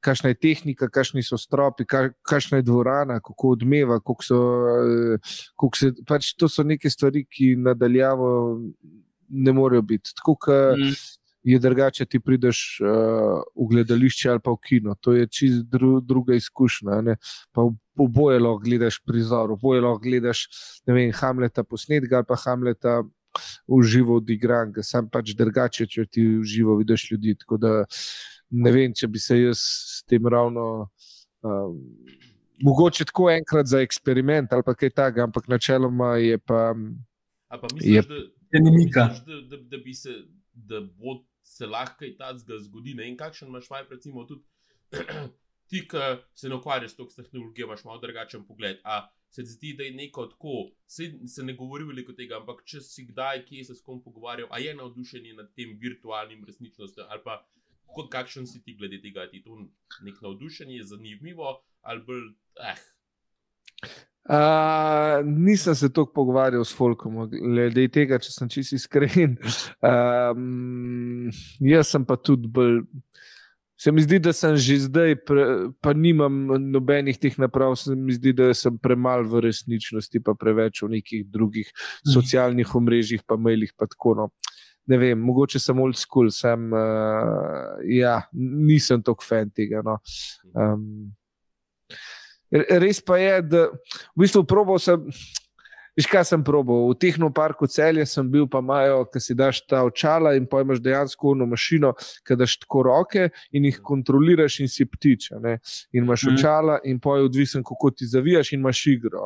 [0.02, 4.00] Kakšna je tehnika, kakšni so stropi, kakšna je dvorana, kako odmeva.
[4.02, 4.40] Kako so,
[5.54, 8.32] kako se, pač to so neke stvari, ki nadaljavo
[9.30, 10.16] ne morejo biti.
[10.18, 10.38] Tako
[10.74, 10.96] mm.
[11.44, 14.96] je drugače, ti prideš uh, v gledališče ali pa v kino.
[15.06, 17.16] To je čist dru, druga izkušnja.
[17.94, 20.48] Oboje lahko gledaš prizor, oboje lahko gledaš
[20.88, 23.04] vem, Hamleta posnetka ali pa Hamleta
[23.68, 27.36] v živo odigran, ker sem pač drugače, če ti v živo vidiš ljudi.
[27.44, 27.74] Tako da
[28.52, 30.90] ne vem, če bi se jaz s tem ravno.
[31.42, 31.80] Um,
[32.62, 36.76] Mogoče tako enkrat za eksperiment ali kaj takega, ampak načeloma je pa.
[37.50, 38.02] Pa misliš, je,
[38.54, 38.94] da, misliš,
[39.26, 40.14] da, da, da bi se,
[40.54, 43.04] da bo se lahko kaj takega zgodilo.
[43.04, 44.46] In kakšen imaš vaj, recimo, tudi
[45.70, 46.06] ti, ki
[46.36, 48.80] se ne ukvarjaš s to tehnologijo, imaš malo drugačen pogled.
[48.84, 52.82] A se zdi, da je neko tako, se, se ne govori veliko tega, ampak če
[52.84, 57.24] si kdaj, kje se s kom pogovarjal, a je navdušen nad tem virtualnim resničnostjo, ali
[57.24, 57.40] pa
[57.96, 59.58] kot kakšen si ti glede tega, ti to
[60.04, 62.28] nek navdušenje, zanimivo ali bolj.
[62.60, 62.82] Eh.
[64.22, 69.38] Uh, nisem se tako pogovarjal s Folkom, glede tega, če sem čisto iskren.
[69.82, 71.32] Um,
[71.66, 72.84] jaz sem pa tudi bolj.
[73.82, 75.44] Se mi zdi, da sem že zdaj, pre,
[75.82, 80.84] pa nimam nobenih teh naprav, se mi zdi, da sem premalo v resničnosti, pa preveč
[80.86, 82.12] v nekih drugih mhm.
[82.14, 83.74] socialnih omrežjih, pa mailih.
[83.74, 84.28] Pa tako, no.
[84.90, 89.82] Ne vem, mogoče sem old school, sem, uh, ja, nisem tako fan tega.
[89.86, 89.98] No.
[90.54, 91.10] Um,
[92.52, 95.10] res pa je, da v bistvu probo sem.
[95.98, 96.88] Viš, kaj sem probil?
[96.88, 101.34] V tehnoparku celje sem bil, pa imajo, ki si daš ta očala in pojmaš dejansko
[101.36, 101.92] eno mašino,
[102.28, 105.32] ki daš tako roke in jih kontroliraš in si ptič.
[105.36, 106.38] In imaš mm.
[106.38, 109.26] očala in poj odvisen, kako ti zavijaš in imaš igro.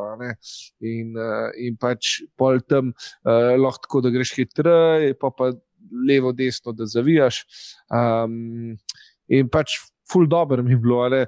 [0.82, 5.51] In, uh, in pač pol tam uh, lahko tako, da greš hitreje, pa pa
[6.09, 7.43] levo, desno, da zavijaš.
[7.93, 8.74] Um,
[9.30, 9.78] in pač
[10.12, 11.26] ful dobro mi je bilo, ali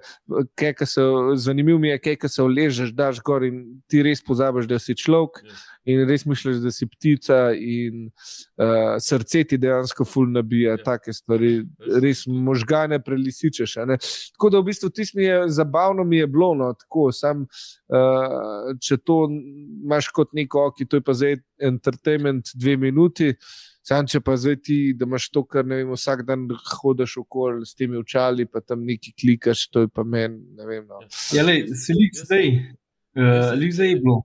[0.56, 1.02] kaj, se,
[1.36, 5.42] zanimivo mi je, kaj se oležeš, daš gor in ti res pozabiš, da si človek
[5.44, 5.66] yes.
[5.88, 10.82] In res misliš, da si ptica in uh, srce ti dejansko ful nabija, yes.
[10.82, 10.84] Ja.
[10.84, 11.52] take stvari,
[12.04, 13.78] res možgane prelisičeš.
[14.36, 17.46] Tako da v bistvu ti mi je zabavno, mi je bilo, no, tako, sam,
[17.88, 21.40] uh, če to imaš kot neko oki, to je pa zdaj
[21.72, 23.32] entertainment dve minuti.
[23.88, 27.78] Sam, če pa zdaj ti, da imaš to, kar vem, vsak dan hodiš okoli s
[27.78, 30.42] temi očali, pa tam neki klikaš, to je pa meni.
[30.84, 31.00] No.
[31.36, 32.50] Ja, le, se lik zdaj,
[33.16, 34.18] uh, lik zdaj je bilo.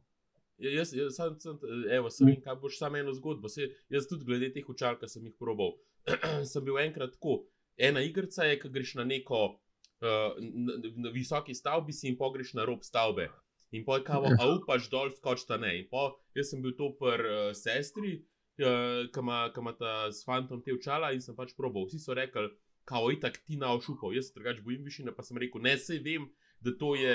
[0.63, 1.61] Ja, jaz, jaz sem, sem,
[1.95, 3.51] evo, sem, kaj boš samo eno zgodbo.
[3.51, 5.77] Se, jaz tudi glede teh očal, ki sem jih probal.
[6.51, 7.45] sem bil enkrat tako.
[7.79, 12.67] Ena igrica je, ki greš na neko uh, na, na visoki stavbi in pogreš na
[12.67, 13.31] rob stavbe.
[13.71, 15.77] In poj kavo, a upaš dol, skočta ne.
[15.79, 18.19] In po, jaz sem bil to pr uh, sestri
[18.57, 21.87] ki ima ta s fantom te očala in sem pač probal.
[21.89, 22.49] Vsi so rekli,
[22.85, 25.77] kao je tak ti na ošupal, jaz se drugače bojim višine, pa sem rekel, ne
[25.79, 26.27] se vem,
[26.61, 27.15] da to je,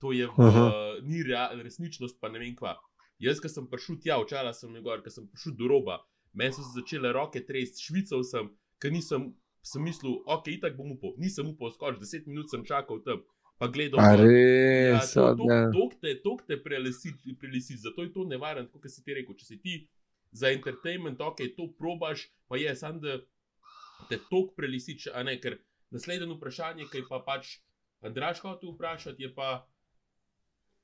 [0.00, 2.76] to je v, uh, ni rea, resničnost, pa ne vem kva.
[3.18, 6.02] Jaz, ki sem prišel tja, očala sem jih gor, ker sem prišel do roba,
[6.36, 9.32] meni so se začele roke tresti, švical sem, ker nisem
[9.66, 13.24] sem mislil, ok, itak bom upal, nisem upal, skoraj 10 minut sem čakal tam.
[13.56, 15.60] Pa gledal, A ja, res, to, od, to, ja.
[15.72, 19.32] to, te, to te prelesi, prelesi, zato je to nevarno, kot si ti rekel.
[19.40, 19.78] Če si ti
[20.32, 23.18] za entertainment, ok, to probaš, pa je samo da
[24.08, 25.58] te tok prelesič, a ne, ker
[25.90, 27.58] naslednje vprašanje, ki pa pač
[28.04, 29.66] Andraš hotel vprašati, je pa,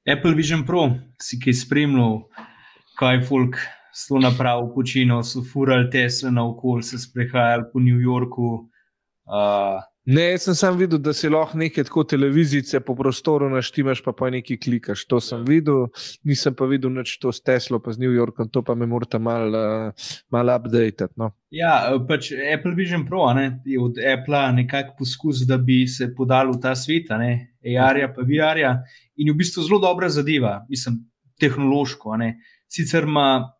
[0.03, 0.88] Apple Vision Pro,
[1.22, 2.24] si kaj spremljal,
[2.99, 3.59] kaj je folk
[3.95, 8.49] s to napravo počino, so furali Tesla na okolje, se sprehajali po New Yorku.
[9.28, 14.01] Uh, Ne, jaz sem sam videl, da si lahko nekaj tako televizice po prostoru naštimaš,
[14.03, 15.05] pa pa nekaj klikaš.
[15.07, 15.45] To sem Ja.
[15.47, 15.87] videl,
[16.27, 19.19] nisem pa videl nič to s Teslo, pa z New Yorkom, to pa me morate
[19.19, 19.93] malo uh,
[20.31, 21.15] mal updatati.
[21.17, 21.31] No.
[21.51, 26.51] ja, pač Apple Vision Pro ne, je od Apple nekako poskus, da bi se podal
[26.51, 28.83] v ta svet, AR-ja pa VR-ja.
[29.17, 30.99] In je v bistvu zelo dobra zadeva, mislim,
[31.39, 32.19] tehnološko.
[32.67, 33.53] Sicer ima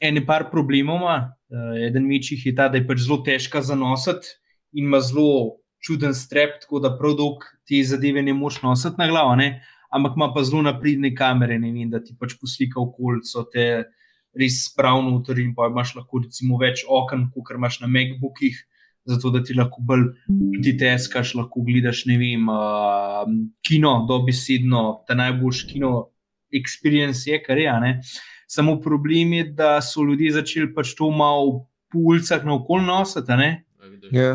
[0.00, 4.36] ene par problemov, eh, eden večjih je ta, da je pač zelo težka za nositi
[4.72, 9.08] in ima zelo čuden strep, tako da prav dolg te zadeve ne moš nositi na
[9.10, 9.60] glavo, ne?
[9.90, 13.86] ampak ima pa zelo napredne kamere, ne vem, da ti pač poslika okolico, te
[14.36, 18.58] res spravno noter in pa imaš lahko recimo več okn, kot imaš na MacBookih.
[19.06, 23.22] Zato, da ti lahko bolj multitaskaš, lahko gledaš, ne vem, uh,
[23.62, 25.90] kino, dobesedno, ta najboljši kino,
[26.50, 27.76] experience je, kar je.
[27.84, 27.92] ne.
[28.50, 33.30] Samo problem je, da so ljudje začeli pač to malo po ulicah na okolje nositi,
[33.30, 33.50] a ne.
[33.78, 34.34] a vidiš, Ja.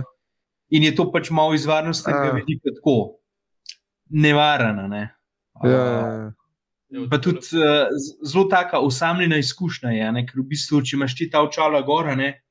[0.72, 2.36] In je to pač malo iz varnostnega A.
[2.39, 3.19] vidika tako
[4.09, 4.88] nevarno.
[4.88, 5.03] Ne?
[5.63, 6.32] Ja, ja,
[6.91, 7.88] evo, Pa takole- tudi uh,
[8.24, 10.26] zelo taka osamljena izkušnja je, a ne?
[10.28, 12.41] ker v bistvu, če imaš ti ta očala gora, ne,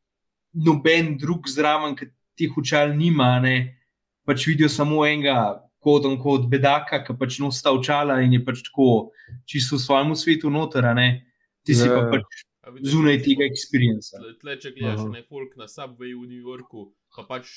[0.55, 2.09] noben drug zraven, ki
[2.39, 3.77] teh očal nima, ne,
[4.25, 5.61] pač vidijo samo enega.
[5.81, 9.12] Kot on kot bedaka, ki pač nosi ta očala in je pač tako
[9.49, 11.25] čisto v svojem svetu noter, a ne?
[11.64, 12.11] ti si Ja, pa ja.
[12.12, 14.21] pač zunaj tega experienca.
[14.41, 15.09] Tle, če gledaš Aha.
[15.09, 17.49] na folk na Subwayu v New Yorku, pa pač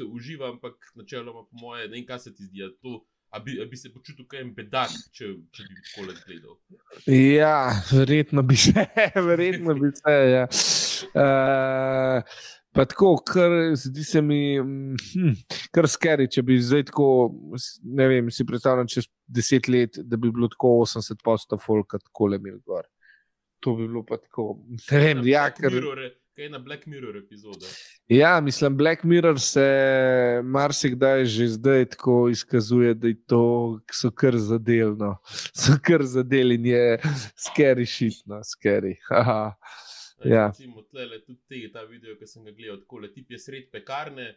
[0.00, 2.66] se uživa, ampak načeloma, po moje, ne vem, kaj se ti zdi.
[2.82, 6.56] To, a bi, a bi se počutil kot en bedak, če, če bi tako gledal.
[7.36, 7.56] ja,
[7.92, 8.86] verjetno bi se,
[9.30, 10.16] verjetno bi se.
[10.32, 10.48] Ja.
[11.14, 12.40] Uh,
[12.70, 15.32] Pa tako, kar zdi se mi, hm,
[15.74, 17.06] kar skeri, če bi zdaj tako,
[17.82, 22.28] ne vem, si predstavljam čez deset let, da bi bilo tako 80 posto folka tako
[22.30, 22.86] le imel gor.
[23.66, 24.46] To bi bilo pa tako,
[24.92, 25.74] ne vem, ja, Black ker.
[25.74, 27.68] Mirror, je- kaj na Black Mirror epizode.
[28.08, 29.66] Ja, mislim, Black Mirror se
[30.44, 35.16] marsikdaj že zdaj tako izkazuje, da je to, so kar zadelno.
[35.52, 36.98] So kar zadeli in je
[37.36, 38.96] skeri šitno, skeri.
[40.24, 40.46] Ja.
[40.48, 43.70] Recimo, tle, tudi te, ta video, ki sem ga gledal, tako le tip je sred
[43.72, 44.34] pekarne,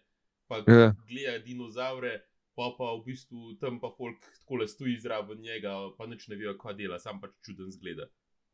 [0.47, 0.93] pa Ja.
[1.08, 2.22] gleda dinozaure,
[2.56, 6.36] pa pa v bistvu tam pa folk tako le stoji zraven njega, pa nič ne
[6.36, 8.08] vejo, kaj dela, sam pač čuden zgleda.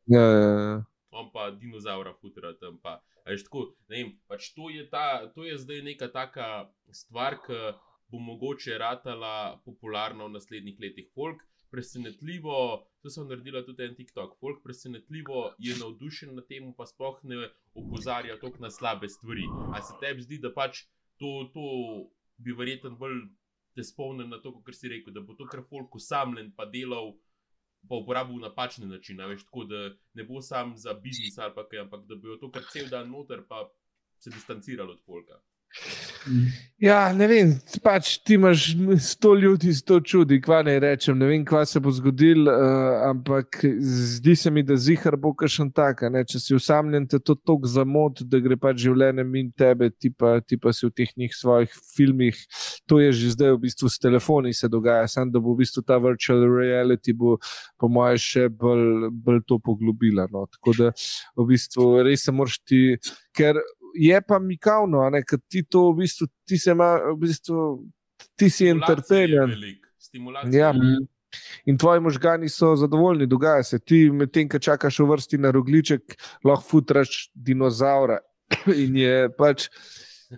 [0.06, 0.84] Ja, ja, ja.
[1.12, 2.80] On pa dinozaura futra tam.
[2.84, 3.00] Pa.
[3.26, 7.60] A veš, tako, vem, pač to, je ta, to je zdaj neka taka stvar, ki
[8.10, 11.10] bo mogoče ratala popularna v naslednjih letih.
[11.14, 16.88] Folk presenetljivo, to sem naredila tudi en TikTok, folk presenetljivo je navdušen na tem, pa
[16.90, 19.46] sploh ne opozarja toliko na slabe stvari.
[19.74, 20.88] A se tebi zdi, da pač
[21.22, 21.66] to, to
[22.42, 23.28] bi verjetno bolj
[23.76, 27.14] te spomnil na to, kar si rekel, da bo to kar folk usamljen pa delal
[27.88, 32.06] pa uporabil napačne načine, veš, tako da ne bo sam za biznis ali kaj, ampak
[32.06, 33.70] da bi to kar cel dan noter, pa
[34.20, 35.40] se distanciralo od folka.
[36.80, 37.50] Ja, ne vem,
[37.84, 38.70] pač ti imaš
[39.04, 41.18] sto ljudi, sto čudi, kva ne rečem.
[41.20, 45.74] Ne vem, kva se bo zgodilo, uh, ampak zdi se mi, da zihar bo kakšen
[45.76, 46.06] tak.
[46.32, 50.38] Če si usamljen, te to tako zamot, da gre pač življenje min tebe, ti pa,
[50.40, 52.40] ti pa si v teh njih svojih filmih.
[52.88, 55.84] To je že zdaj v bistvu s telefoni se dogaja, samo da bo v bistvu
[55.84, 57.36] ta virtual reality, bo,
[57.76, 60.30] po mojem, še bolj, bolj to poglobila.
[60.32, 60.48] No.
[60.48, 60.94] Tako da
[61.36, 62.96] v bistvu res se moraš ti,
[63.36, 63.60] ker
[63.96, 67.86] je pa mikavno, a ne, ker ti to v bistvu, ti se ima, v bistvu,
[68.36, 68.70] ti si.
[70.00, 70.68] Stimulacija.
[70.68, 70.74] Ja.
[71.66, 73.80] In tvoji možgani so zadovoljni, dogaja se.
[73.80, 78.18] Ti, medtem ko čakaš v vrsti na rogliček, lahko futraš dinozaura.
[78.86, 79.68] In je pač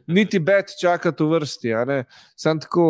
[0.07, 2.03] niti bed čakati v vrsti, a ne.
[2.35, 2.83] Sam tako,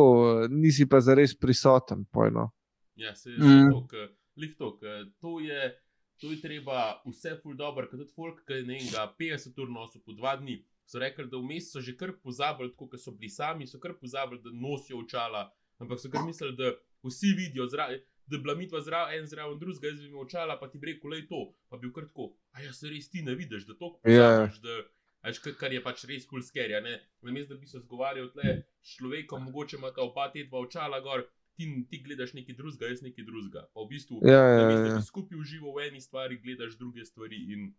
[0.50, 2.06] nisi pa zares prisoten.
[2.12, 2.50] Pojno.
[2.96, 3.36] Ja, se Mm.
[3.36, 4.78] je to, ke- lih to,
[5.22, 5.78] to je.
[6.22, 9.70] To je treba vse ful dobro, ker tudi folk, ki ne vem, ga 50 ur
[9.70, 13.12] nosil po dva dni, so rekli, da vmes so že kar pozabili, tako kot so
[13.12, 15.48] bili sami, so kar pozabili, da nosijo očala,
[15.80, 17.88] ampak so kar mislili, da vsi vidijo, zra,
[18.28, 20.92] da je bila mitva zraven, en zraven drugega, jaz bi imel očala, pa ti bi
[20.92, 23.66] rekel, le to, pa bi bil kar tako, a ja se res ti ne vidiš,
[23.66, 24.30] da to Ja.
[24.30, 24.78] pozabiš, da,
[25.22, 28.60] a veš, kar- kar je pač res pulskerja, ne, namesto da bi se zgovarjal tle
[28.94, 31.26] človekom, mogoče ima ta oba te dva očala gor,
[31.62, 33.68] ti, ti gledaš nekaj drugega, jaz nekaj drugega.
[33.70, 34.82] Pa v bistvu, Ja, ja, ja.
[34.82, 37.70] da bi skupaj užival v eni stvari, gledaš druge stvari in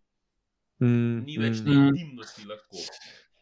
[0.82, 1.66] Mm, ni več mm.
[1.66, 2.80] te intimnosti lahko.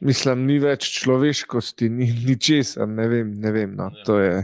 [0.04, 3.30] Mislim, ni več človeškosti, ni ničesar, ne vem.
[3.40, 3.88] Ne vem no.
[3.94, 4.04] Ja.
[4.08, 4.34] To je.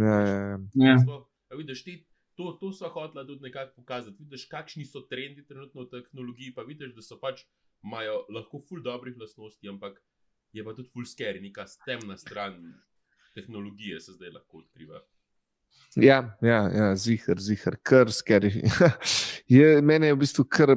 [0.00, 0.56] Ja, ja, ja.
[0.80, 0.94] Ja.
[1.02, 1.96] Sploh, a vidiš, ti,
[2.38, 4.16] to, to so hotela tudi nekako pokazati.
[4.20, 7.44] Vidiš, kakšni so trendi trenutno v tehnologiji, pa vidiš, da so pač
[7.84, 9.98] imajo lahko ful dobrih lastnosti, ampak
[10.56, 12.56] je pa tudi ful scary, neka temna stran
[13.36, 15.00] tehnologije se zdaj lahko odkriva.
[15.96, 18.62] Ja, ja, ja zihar, zihar, kar skeri.
[19.56, 20.72] je, mene je v bistvu kar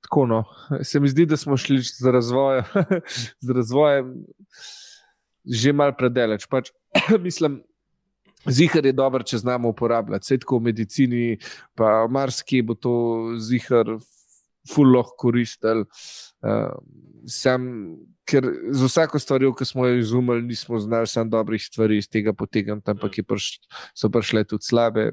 [0.00, 0.26] tako.
[0.26, 0.44] No.
[0.82, 2.64] Se mi zdi, da smo šli z, razvojem,
[3.46, 4.14] z razvojem
[5.44, 6.46] že mal predaleč.
[6.48, 6.70] Pač,
[7.26, 7.60] mislim,
[8.48, 10.24] zihar je dobro, če znamo uporabljati.
[10.24, 11.24] Vse tako v medicini,
[11.76, 12.94] pa marsikje bo to
[13.40, 13.96] zihar
[14.68, 15.84] fulloh koristil.
[16.40, 16.76] Uh,
[17.28, 17.96] sam,
[18.30, 22.32] ker z vsako stvarjo, ki smo jo izumili, nismo znali samo dobrih stvari iz tega
[22.32, 23.48] potegniti, ampak je priš,
[23.94, 25.10] so prišle tudi slabe,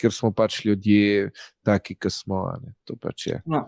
[0.00, 1.30] ker smo pač ljudje,
[1.66, 2.42] taki, ki smo.
[2.84, 3.42] to pač je.
[3.46, 3.66] No,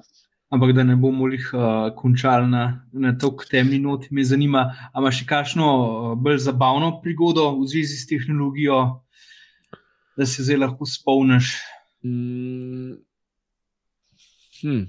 [0.51, 5.07] ampak da ne bomo jih uh, končali na, na tako temni noti, me zanima, ali
[5.07, 8.83] imaš še kakšno uh, bolj zabavno prigodo v zvezi s tehnologijo,
[10.19, 11.55] da se zdaj lahko spomniš.
[12.05, 12.99] Mm.
[14.63, 14.85] Hm.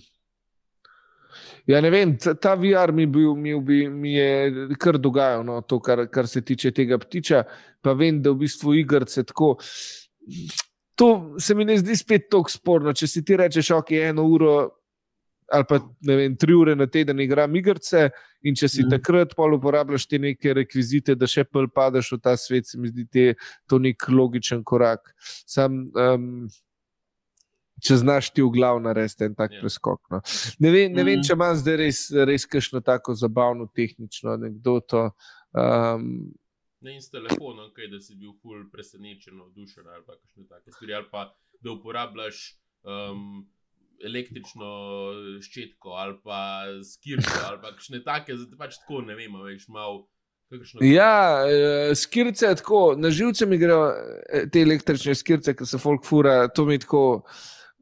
[1.67, 5.61] Ja, ne vem, ta, ta VR mi, bil, mi, bi, mi je kar dogajalo, no,
[5.63, 7.43] to, kar, kar se tiče tega ptiča.
[7.83, 9.55] Pa vem, da v bistvu igrice tako.
[10.99, 11.07] To
[11.39, 12.93] se mi ne zdi spet tako sporno.
[12.93, 14.55] Če si ti rečeš, ok, eno uro
[15.53, 18.07] ali pa ne vem, tri ure na teden igram igrice,
[18.47, 18.93] in če si mm.
[18.95, 22.89] takrat pol uporabljaš te neke rekvizite, da še pol padeš v ta svet, se mi
[22.89, 23.25] zdi te,
[23.69, 25.13] to nek logičen korak.
[25.45, 26.47] Sam, um,
[27.81, 29.55] če znaš ti v glavu narediti en tak Ja.
[29.55, 29.61] yeah.
[29.61, 30.01] preskok.
[30.09, 30.21] No.
[30.59, 31.23] Ne, vem, ne vem, Mhm.
[31.23, 35.11] če imam zdaj res, res kakšno tako zabavno, tehnično anekdoto.
[35.51, 36.33] Um,
[36.81, 40.67] Ne in s telefonom, kaj da si bil ful presenečen, navdušen ali pa kakšne take
[40.69, 43.47] stvari, ali pa da uporabljaš um,
[44.03, 44.67] električno
[45.41, 46.39] ščetko ali pa
[46.83, 50.07] skirko ali pa kakšne take, zdaj pač tako ne vem, a veš malo.
[50.51, 53.87] kakršno- Ja, eh, skirce je tako, na živce mi grejo
[54.29, 56.47] eh, te električne skirce, ki se folk fura.
[56.49, 57.23] To mi tako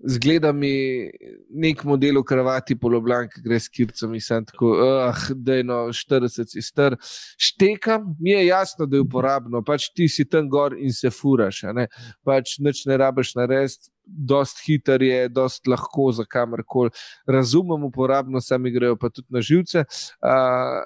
[0.03, 1.09] zgleda, mi
[1.49, 5.65] nek model v kravati poloblan, ki gre s skircem in sem tako, ah, da je
[5.67, 6.97] no 40 si star.
[7.37, 11.63] Štekam, mi je jasno, da je uporabno, pač ti si tam gor in se furaš.
[11.75, 11.87] ne.
[12.25, 13.91] Pač nič ne rabiš narediti.
[14.11, 16.89] Dost hiter je, dost lahko za kamorkoli.
[17.27, 19.85] Razumem uporabno, sami grejo pa tudi na živce.
[20.19, 20.81] Uh,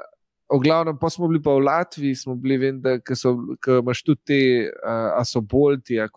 [0.45, 3.31] V glavnem, pa smo bili pa v Latviji, smo bili, vem, da so,
[3.79, 4.39] imaš tudi te,
[4.77, 6.11] uh, a so bolti, uh,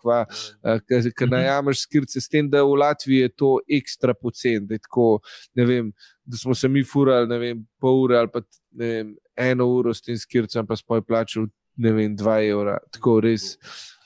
[0.85, 1.29] ki Mhm.
[1.31, 5.19] najameš skirce, s tem, da v Latviji je to ekstra pocen, da je tako,
[5.55, 5.93] ne vem,
[6.25, 10.01] da smo se mi furali, ne vem, pol ure ali pa vem, eno uro s
[10.01, 13.55] tem skircem, pa spoj plačal, ne vem, dva evra, tako res.
[13.55, 13.98] eh,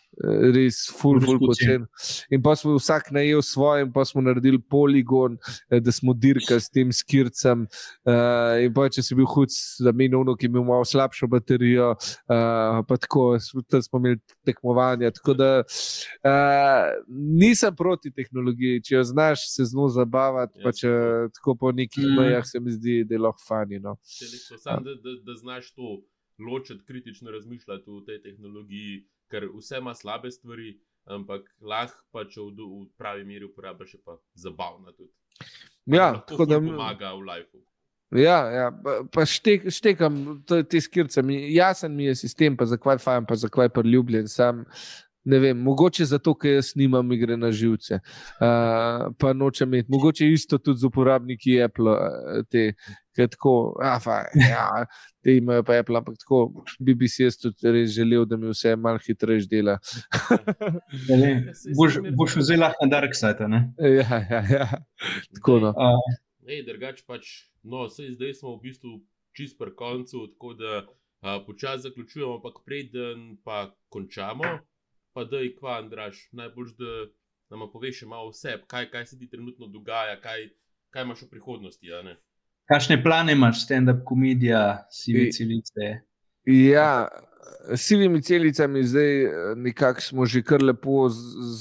[0.54, 1.88] Res, ful, ful, pocen.
[2.32, 5.38] In pa smo vsak najel svoj, in pa smo naredili poligon,
[5.70, 7.66] eh, da smo dirkali s tem skircem.
[8.06, 9.50] Uh, in pa če si bil hud,
[9.82, 13.38] zamenjal, ki je imel malo slabšo baterijo, uh, pa tako,
[13.70, 15.12] tam smo imeli tekmovanja.
[15.18, 20.72] Tako da uh, nisem proti tehnologiji, če jo znaš se z njo zabavati, Ja, pa
[20.76, 20.90] če
[21.34, 22.16] tako po nekih Mm.
[22.20, 23.80] mejah se mi zdi, da je lahko fani.
[23.80, 23.98] No.
[24.04, 26.02] Saj res to, Sam, da, da, da znaš to
[26.40, 29.04] ločiti, kritično razmišljati v tej tehnologiji,
[29.34, 30.76] ker vse ima slabe stvari,
[31.10, 35.12] ampak lahko pa če v, v pravi meri uporabljaš, je pa zabavna tudi.
[35.90, 36.62] Ja, tako da.
[36.62, 37.64] pomaga v lifeu.
[38.14, 38.68] Ja, ja,
[39.12, 41.24] pa- štek, štekam te, te skirce.
[41.26, 44.30] Mi, jasen mi je sistem, pa zakaj fajn, pa zakaj priljubljen.
[44.30, 44.62] Sam
[45.26, 48.00] ne vem, mogoče zato, ker jaz nimam igre na živce.
[48.40, 52.74] Uh, pa nočem imeti, mogoče isto tudi z uporabniki Apple, uh, te,
[53.16, 53.54] ki tako,
[53.84, 54.66] a, fajn, ja,
[55.24, 58.52] te imajo pa Apple, ampak tako bi, bi si jaz tudi res želel, da mi
[58.52, 59.78] vse malo hitreje dela.
[61.78, 63.48] Boš, boš vzela Dark Side.
[63.48, 63.66] Ne?
[63.80, 64.68] ja, ja, ja.
[65.38, 65.74] Tako no.
[65.78, 67.30] Uh, Ej, drugač pač,
[67.64, 68.98] no, sej zdaj smo v bistvu
[69.32, 70.84] čist pri koncu, tako da
[71.24, 74.44] a, počasi zaključujemo, ampak preden pa končamo,
[75.14, 79.30] pa da je kva, Andraš, najbolj, da nam poveš malo vse, kaj, kaj se ti
[79.30, 80.50] trenutno dogaja, kaj,
[80.90, 81.94] kaj imaš v prihodnosti.
[81.94, 82.18] a ne?
[82.72, 85.94] kakšne plane imaš, stand-up komedija, sive I- celice?
[86.46, 87.08] Ja,
[87.72, 91.10] s sivimi celicami zdaj eh, nekako smo že kar lepo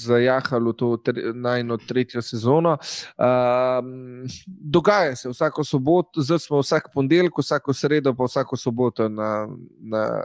[0.06, 0.98] zajahali v to
[1.34, 2.78] najno tretjo sezono.
[3.18, 9.46] Um, dogaja se vsako soboto, zdaj smo vsak ponedeljek, vsako sredo, pa vsako soboto na,
[9.80, 10.24] na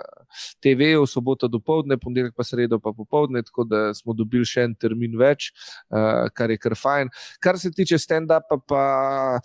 [0.64, 4.66] TV, v soboto do povdne, ponedeljek pa sredo pa popovdne, tako da smo dobili še
[4.66, 5.52] en termin več,
[5.90, 7.14] uh, kar je kar fajn.
[7.40, 9.40] Kar se tiče stand-upa, pa.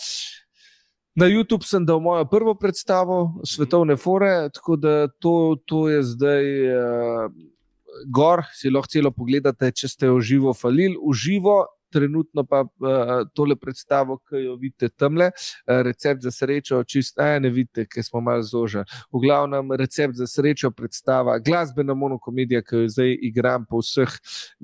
[1.14, 6.46] Na YouTube sem dal mojo prvo predstavo, svetovne fore, tako da to, to je zdaj
[6.72, 7.32] uh,
[8.08, 11.60] gor, si lahko celo pogledate, če ste jo živo falili, v živo.
[11.92, 15.50] Trenutno pa uh, tole predstavo, ki jo vidite tam, uh,
[15.84, 18.88] recept za srečo, čist, a, ne vidite, ker smo malo zožili.
[19.12, 24.08] V glavnem, recept za srečo predstava, glasbena monokomedija, ki jo zdaj igram po vseh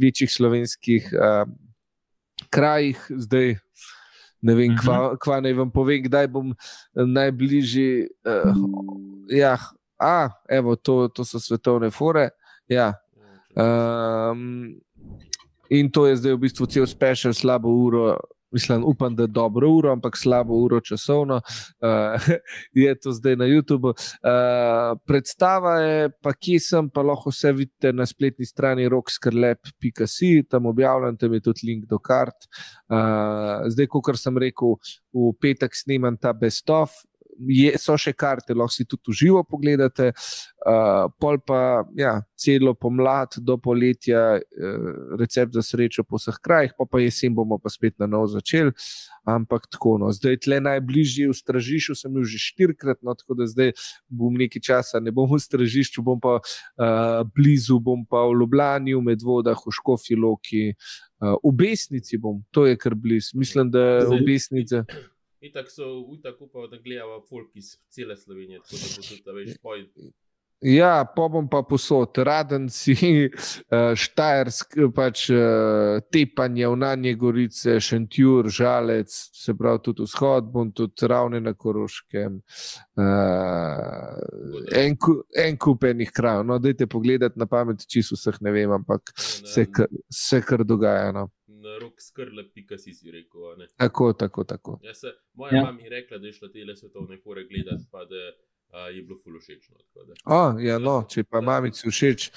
[0.00, 1.44] večjih slovenskih uh,
[2.48, 3.58] krajih, zdaj
[4.42, 5.16] ne vem, kva, Mhm.
[5.20, 6.54] kva naj vam povem, kdaj bom
[6.94, 8.08] najbližji.
[8.26, 8.54] Uh,
[9.30, 9.58] ja,
[9.98, 12.30] a, evo, to, to so svetovne fore.
[12.68, 12.94] Ja.
[13.58, 14.78] Um,
[15.70, 18.16] in to je zdaj v bistvu cel special, slabo uro.
[18.50, 22.28] Mislim, upam, da je dobro uro, ampak slabo uro časovno uh,
[22.84, 23.92] je to zdaj na YouTubu.
[23.92, 30.66] Uh, predstava je, pa kje sem, pa lahko vse vidite na spletni strani rockskrlep.si, tam
[30.66, 32.48] objavljam, tam je tudi link do kart.
[32.88, 34.78] Uh, zdaj, kot sem rekel,
[35.12, 36.96] v petek snemam ta best-of.
[37.38, 43.36] Je, so še karte, lahko si tudi uživo pogledate, uh, pol pa ja, celo pomlad
[43.38, 44.88] do poletja, uh,
[45.20, 48.74] recept za srečo po vseh krajih, pa pa jesen bomo pa spet na novo začeli.
[49.28, 53.46] Ampak tako, no, zdaj tle najbližje v Stražišu sem bil že štirikrat, no, tako da
[53.46, 53.74] zdaj
[54.08, 58.96] bom nekaj časa, ne bom v Stražišču, bom pa uh, blizu, bom pa v Ljubljani,
[58.96, 60.64] v Medvodah, v Škofi Loki,
[61.22, 63.38] uh, v Besnici bom, to je kar blizu.
[63.38, 64.82] Mislim, da Zdaj- v Besnici.
[65.40, 69.02] In tako so, in tako upamo, da gledamo folk iz cele Slovenije, tako da bo
[69.08, 69.86] tudi, a veš, poj.
[70.60, 72.94] Ja, pa bom pa posod, raden si,
[73.30, 79.06] uh, štajersk, pač uh, tepanje v Nanje Gorice, Šentjur, Žalec,
[79.38, 82.40] se pravi tudi vzhod, bom tudi ravne na Koroškem.
[82.98, 84.18] Uh,
[84.74, 86.42] en, ku- en kup enih krajev.
[86.46, 91.12] No, dajte pogledati na pamet, čisto vseh ne vem, ampak se, kar- se kar dogaja.
[91.14, 91.28] No.
[91.58, 93.52] Na rok skrle, pika si si rekel.
[93.52, 93.66] a ne.
[93.76, 94.78] Tako, tako, tako.
[94.82, 95.58] Ja, se, moja Ja.
[95.58, 95.64] ja.
[95.64, 98.26] mama je rekla, da je šla te svetovne fore gledati, pa da
[98.72, 99.76] a, je bilo fulošečno.
[100.24, 102.30] O, ja, no, če pa mamici všeč.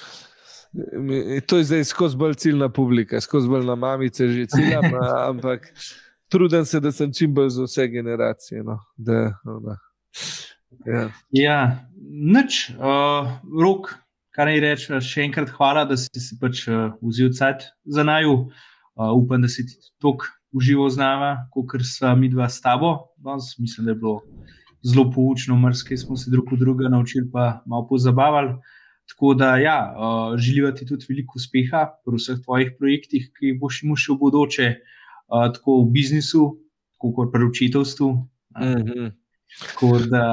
[1.46, 5.68] To je zdaj skozi bolj ciljna publika, skozi bolj na mamice že ciljam, a- ampak
[6.32, 8.62] trudim se, da sem čim bolj za vse generacije.
[8.64, 9.76] No, da, ona,
[10.86, 11.08] ja.
[11.30, 11.58] Ja,
[12.08, 13.28] nič, uh,
[13.60, 13.92] rok,
[14.32, 18.46] kar naj rečem, še enkrat hvala, da si si pač uh, vzel cajt za naju.
[18.96, 23.12] Uh, upam, da si ti tako užival z nami, kot sva mi dva s tabo.
[23.20, 24.20] Danes mislim, da je bilo
[24.82, 28.54] zelo poučno, mrske smo se drug od drugega naučili, pa malo pozabavali.
[29.08, 33.82] Tako da, ja, uh, želim ti tudi veliko uspeha pri vseh tvojih projektih, ki boš
[33.82, 34.68] imel še v bodoče,
[35.28, 36.46] uh, tako v biznisu,
[36.96, 38.12] tako kot pri učiteljstvu.
[38.60, 39.10] Mm -hmm.
[39.60, 40.24] Tako da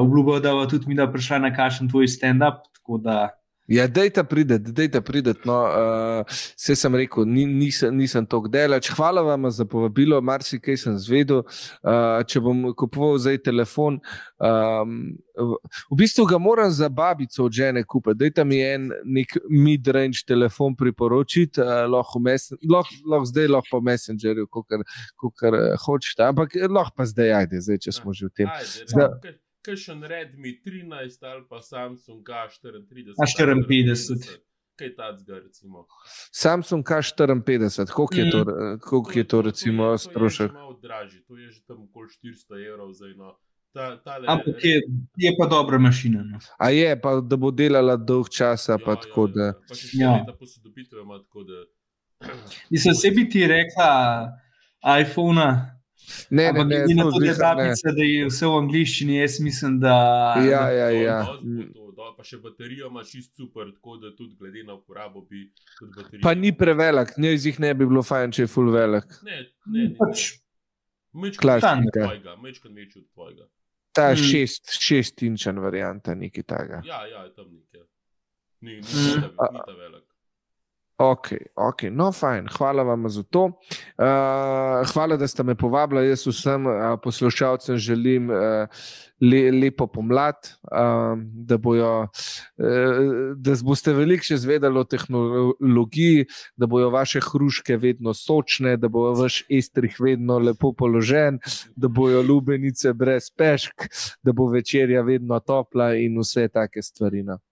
[0.00, 2.68] obljubim, da bo tudi mi da prišla na kakšen tvoj stand-up.
[2.74, 3.30] Tako da
[3.68, 5.40] Ja, dejta prideti, dejta prideti.
[5.44, 8.90] No, uh, vse sem rekel, ni, nisem, nisem tako delač.
[8.94, 11.42] Hvala vam za povabilo, marsikaj sem zvedel.
[11.82, 13.98] Uh, če bom kupoval zdaj telefon,
[14.38, 15.00] um,
[15.36, 18.20] v, bistvu ga moram za babico od žene kupiti.
[18.22, 24.46] Dajte mi en nek mid-range telefon priporočiti, uh, lahko, lahko, lahko zdaj, lahko pa Messengerju,
[24.46, 24.78] kot
[25.86, 26.22] hočete.
[26.22, 28.54] Ampak eh, lahko pa zdaj, ajde, zdaj, če smo že v tem.
[28.86, 33.14] Zdaj- Kakšen Redmi 13 ali pa Samsung K34.
[33.18, 34.38] A54.
[34.76, 35.86] Kaj ta zga, recimo?
[36.32, 38.44] Samsung K54, koliko je to,
[38.80, 40.50] koliko je to recimo to je, strošek?
[40.52, 43.38] To je malo dražji, to je že tam okoli 400 evrov za eno.
[43.72, 44.80] Ta, tale, ampak je,
[45.16, 46.22] je pa dobra mašina.
[46.24, 46.38] No.
[46.58, 49.52] A je, pa da bo delala dolg časa, pa tako da.
[49.68, 50.04] Pa še Ja.
[50.04, 50.12] ja.
[50.20, 51.64] leta posodobitve ima tako da.
[52.70, 53.88] Mislim, se bi ti rekla
[55.00, 55.75] iPhone.
[56.30, 57.62] Ne, ne, Ampak ne, glede na to to, da je zviha, ne.
[57.62, 59.94] tablica, da je vse v angliščini, jaz mislim, da.
[60.44, 61.18] Ja, ja, ja.
[61.24, 61.36] To,
[61.74, 65.46] to, to, pa še baterijo ima čist super, tako da tudi glede na uporabo bi
[65.78, 66.22] tudi baterijo.
[66.22, 69.06] Pa ni prevelik, ne iz jih ne bi bilo fajn, če je full velik.
[69.22, 69.94] Ne, ne, ne.
[69.94, 70.32] Pač,
[71.12, 71.74] Mečkan Klasika.
[71.74, 73.46] večji od tvojega, mečkan od tvojega.
[73.92, 74.16] Ta Mm.
[74.18, 76.82] šest, šest inčen varianta, nekaj takega.
[76.84, 77.80] Ja, ja, je tam nekaj.
[78.60, 79.16] Ni, ni, Mm.
[79.16, 79.36] mm.
[79.36, 80.04] ta, ni ta velik.
[80.96, 81.28] Ok,
[81.60, 83.42] ok, no, fajn, hvala vam za to.
[83.44, 86.08] Uh, hvala, da ste me povabili.
[86.08, 86.72] Jaz vsem uh,
[87.04, 88.38] poslušalcem želim uh,
[89.20, 96.24] le, lepo pomlad, uh, da, bojo, uh, da boste veliko še zvedali o tehnologiji,
[96.56, 101.44] da bojo vaše hruške vedno sočne, da bo vaš estrih vedno lepo položen,
[101.76, 103.90] da bojo lubenice brez pešk,
[104.24, 107.20] da bo večerja vedno topla in vse take stvari.
[107.22, 107.42] No.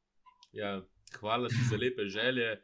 [0.56, 0.78] Ja,
[1.20, 2.54] hvala ti za lepe želje.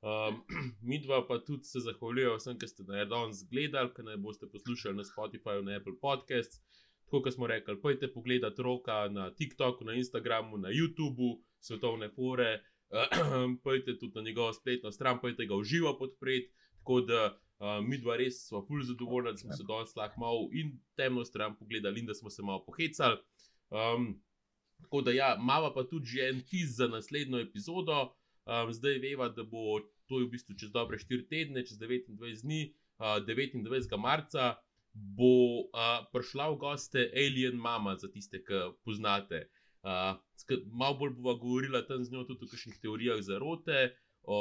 [0.00, 0.44] Um,
[0.88, 4.46] mi dva pa tudi se zahvaljujemo vsem, ki ste nas danes gledali, ki naj boste
[4.52, 6.62] poslušali na Spotifyju, na Apple Podcasts.
[7.04, 12.60] Tako kot smo rekli, pojdite pogledat roka na TikToku, na Instagramu, na YouTubu, svetovne fore,
[13.64, 16.52] pojdite tudi na njegovo spletno stran, pojdite ga v živo podpreti.
[16.78, 20.48] Tako da uh, mi dva res smo fulj zadovoljni, da smo se danes lahko malo
[20.52, 23.18] in temno stran pogledali in da smo se malo pohecali.
[23.70, 24.22] Um,
[24.82, 28.14] tako da ja, imamo pa tudi že en tiz za naslednjo epizodo.
[28.48, 29.76] Um, zdaj veva, da bo
[30.08, 33.92] to v bistvu čez dobre 4 tedne, čez 29 dni, uh, 29.
[34.00, 34.56] marca,
[34.96, 39.50] bo uh, prišla v goste Alien Mama, za tiste, ki poznate.
[39.84, 40.16] Uh,
[40.72, 43.92] malo bolj bova govorila tam z njo tudi o kakšnih teorijah zarote,
[44.24, 44.38] o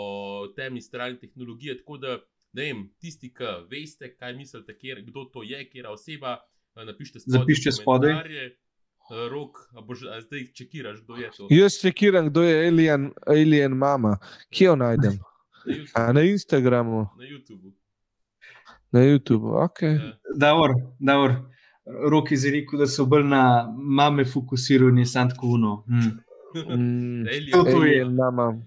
[0.55, 1.77] temni strani tehnologije.
[1.83, 2.15] Tako da,
[2.55, 6.39] ne vem, tisti, ki veste, kaj mislite, kjer, kdo to je, je oseba,
[6.79, 7.43] napišite spodaj.
[7.43, 8.15] Zapišite spodaj.
[9.09, 11.47] Rok, a boš a zdaj čekiraš, kdo je to?
[11.49, 14.17] Jaz čekiram, kdo je Alien, alien Mama.
[14.49, 15.19] Kje jo najdem?
[15.95, 17.71] Na, na Instagramu, na YouTubu.
[18.91, 19.47] na YouTubu.
[19.47, 19.95] Okay.
[19.95, 20.17] Ja.
[20.35, 21.31] Davor, Davor.
[22.11, 25.83] Rok je rekel, da so bolj na mame fokusirani, sant kuno.
[25.87, 26.19] Hm.
[26.55, 27.75] Mm, Alien.
[27.75, 28.61] Alien Mama.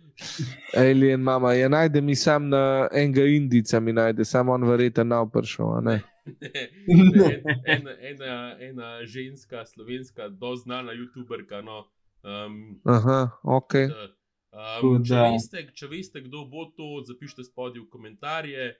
[0.76, 1.52] Alien Mama.
[1.52, 5.66] Ja, najde mi sam na enega Indica, mi najde, samo on verjetno na prišel.
[6.42, 6.64] ne?
[7.20, 11.62] Ne, ena, ena, ena ženska, slovenska, dosti znana YouTuberka.
[11.64, 11.86] No,
[12.22, 13.74] um, Aha, ok.
[14.52, 18.70] um, če, veste, če veste, kdo bo to, zapišite spodaj v komentarje.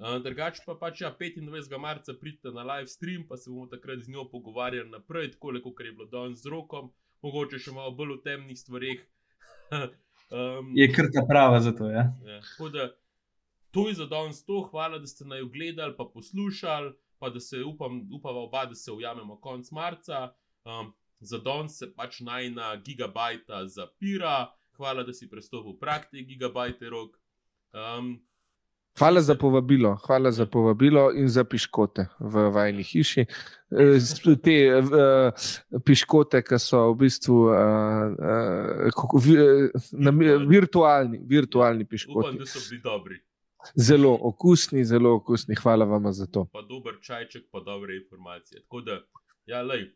[0.00, 1.76] Uh, drugače pa pač ja, 25.
[1.78, 5.84] marca pridite na live stream, pa se bomo takrat z njo pogovarjali naprej, tako kot
[5.84, 6.88] je bilo danes z rokom,
[7.22, 9.04] mogoče še malo bolj o temnih stvareh.
[10.32, 11.90] um, Je krta prava za to.
[11.92, 12.08] Ja?
[12.24, 12.88] Ja, tako da
[13.70, 17.64] to je za danes to, hvala, da ste naj gledali, pa poslušali, pa da se
[17.64, 20.32] upam, upava oba, da se ujamemo konec marca.
[20.64, 26.88] Um, za danes se pač najna gigabajta zapira, hvala, da si prestopil prak te gigabajte
[26.90, 27.16] rok.
[27.72, 28.20] Um,
[28.98, 33.20] Hvala za povabilo, hvala za povabilo in za piškote v vajni hiši.
[33.70, 41.20] Eh, Te uh, piškote, ki so v bistvu uh, uh, kako, vi, eh, nami- virtualni,
[41.22, 42.38] virtualni upam, piškoti.
[42.38, 43.20] da so bili dobri.
[43.76, 45.54] Zelo okusni, zelo okusni.
[45.54, 46.46] Hvala vam za to.
[46.52, 48.62] Pa dober čajček, pa dobre informacije.
[48.62, 49.00] Tako da,
[49.46, 49.90] ja, lej,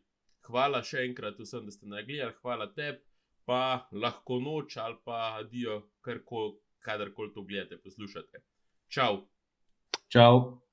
[0.47, 3.01] hvala še enkrat vsem, da ste nagledali, hvala tebi,
[3.45, 5.81] pa lahko noč ali pa adijo,
[6.85, 8.43] kadarkoli to gledate, poslušate.
[8.89, 9.25] Čau!
[10.09, 10.64] Čau.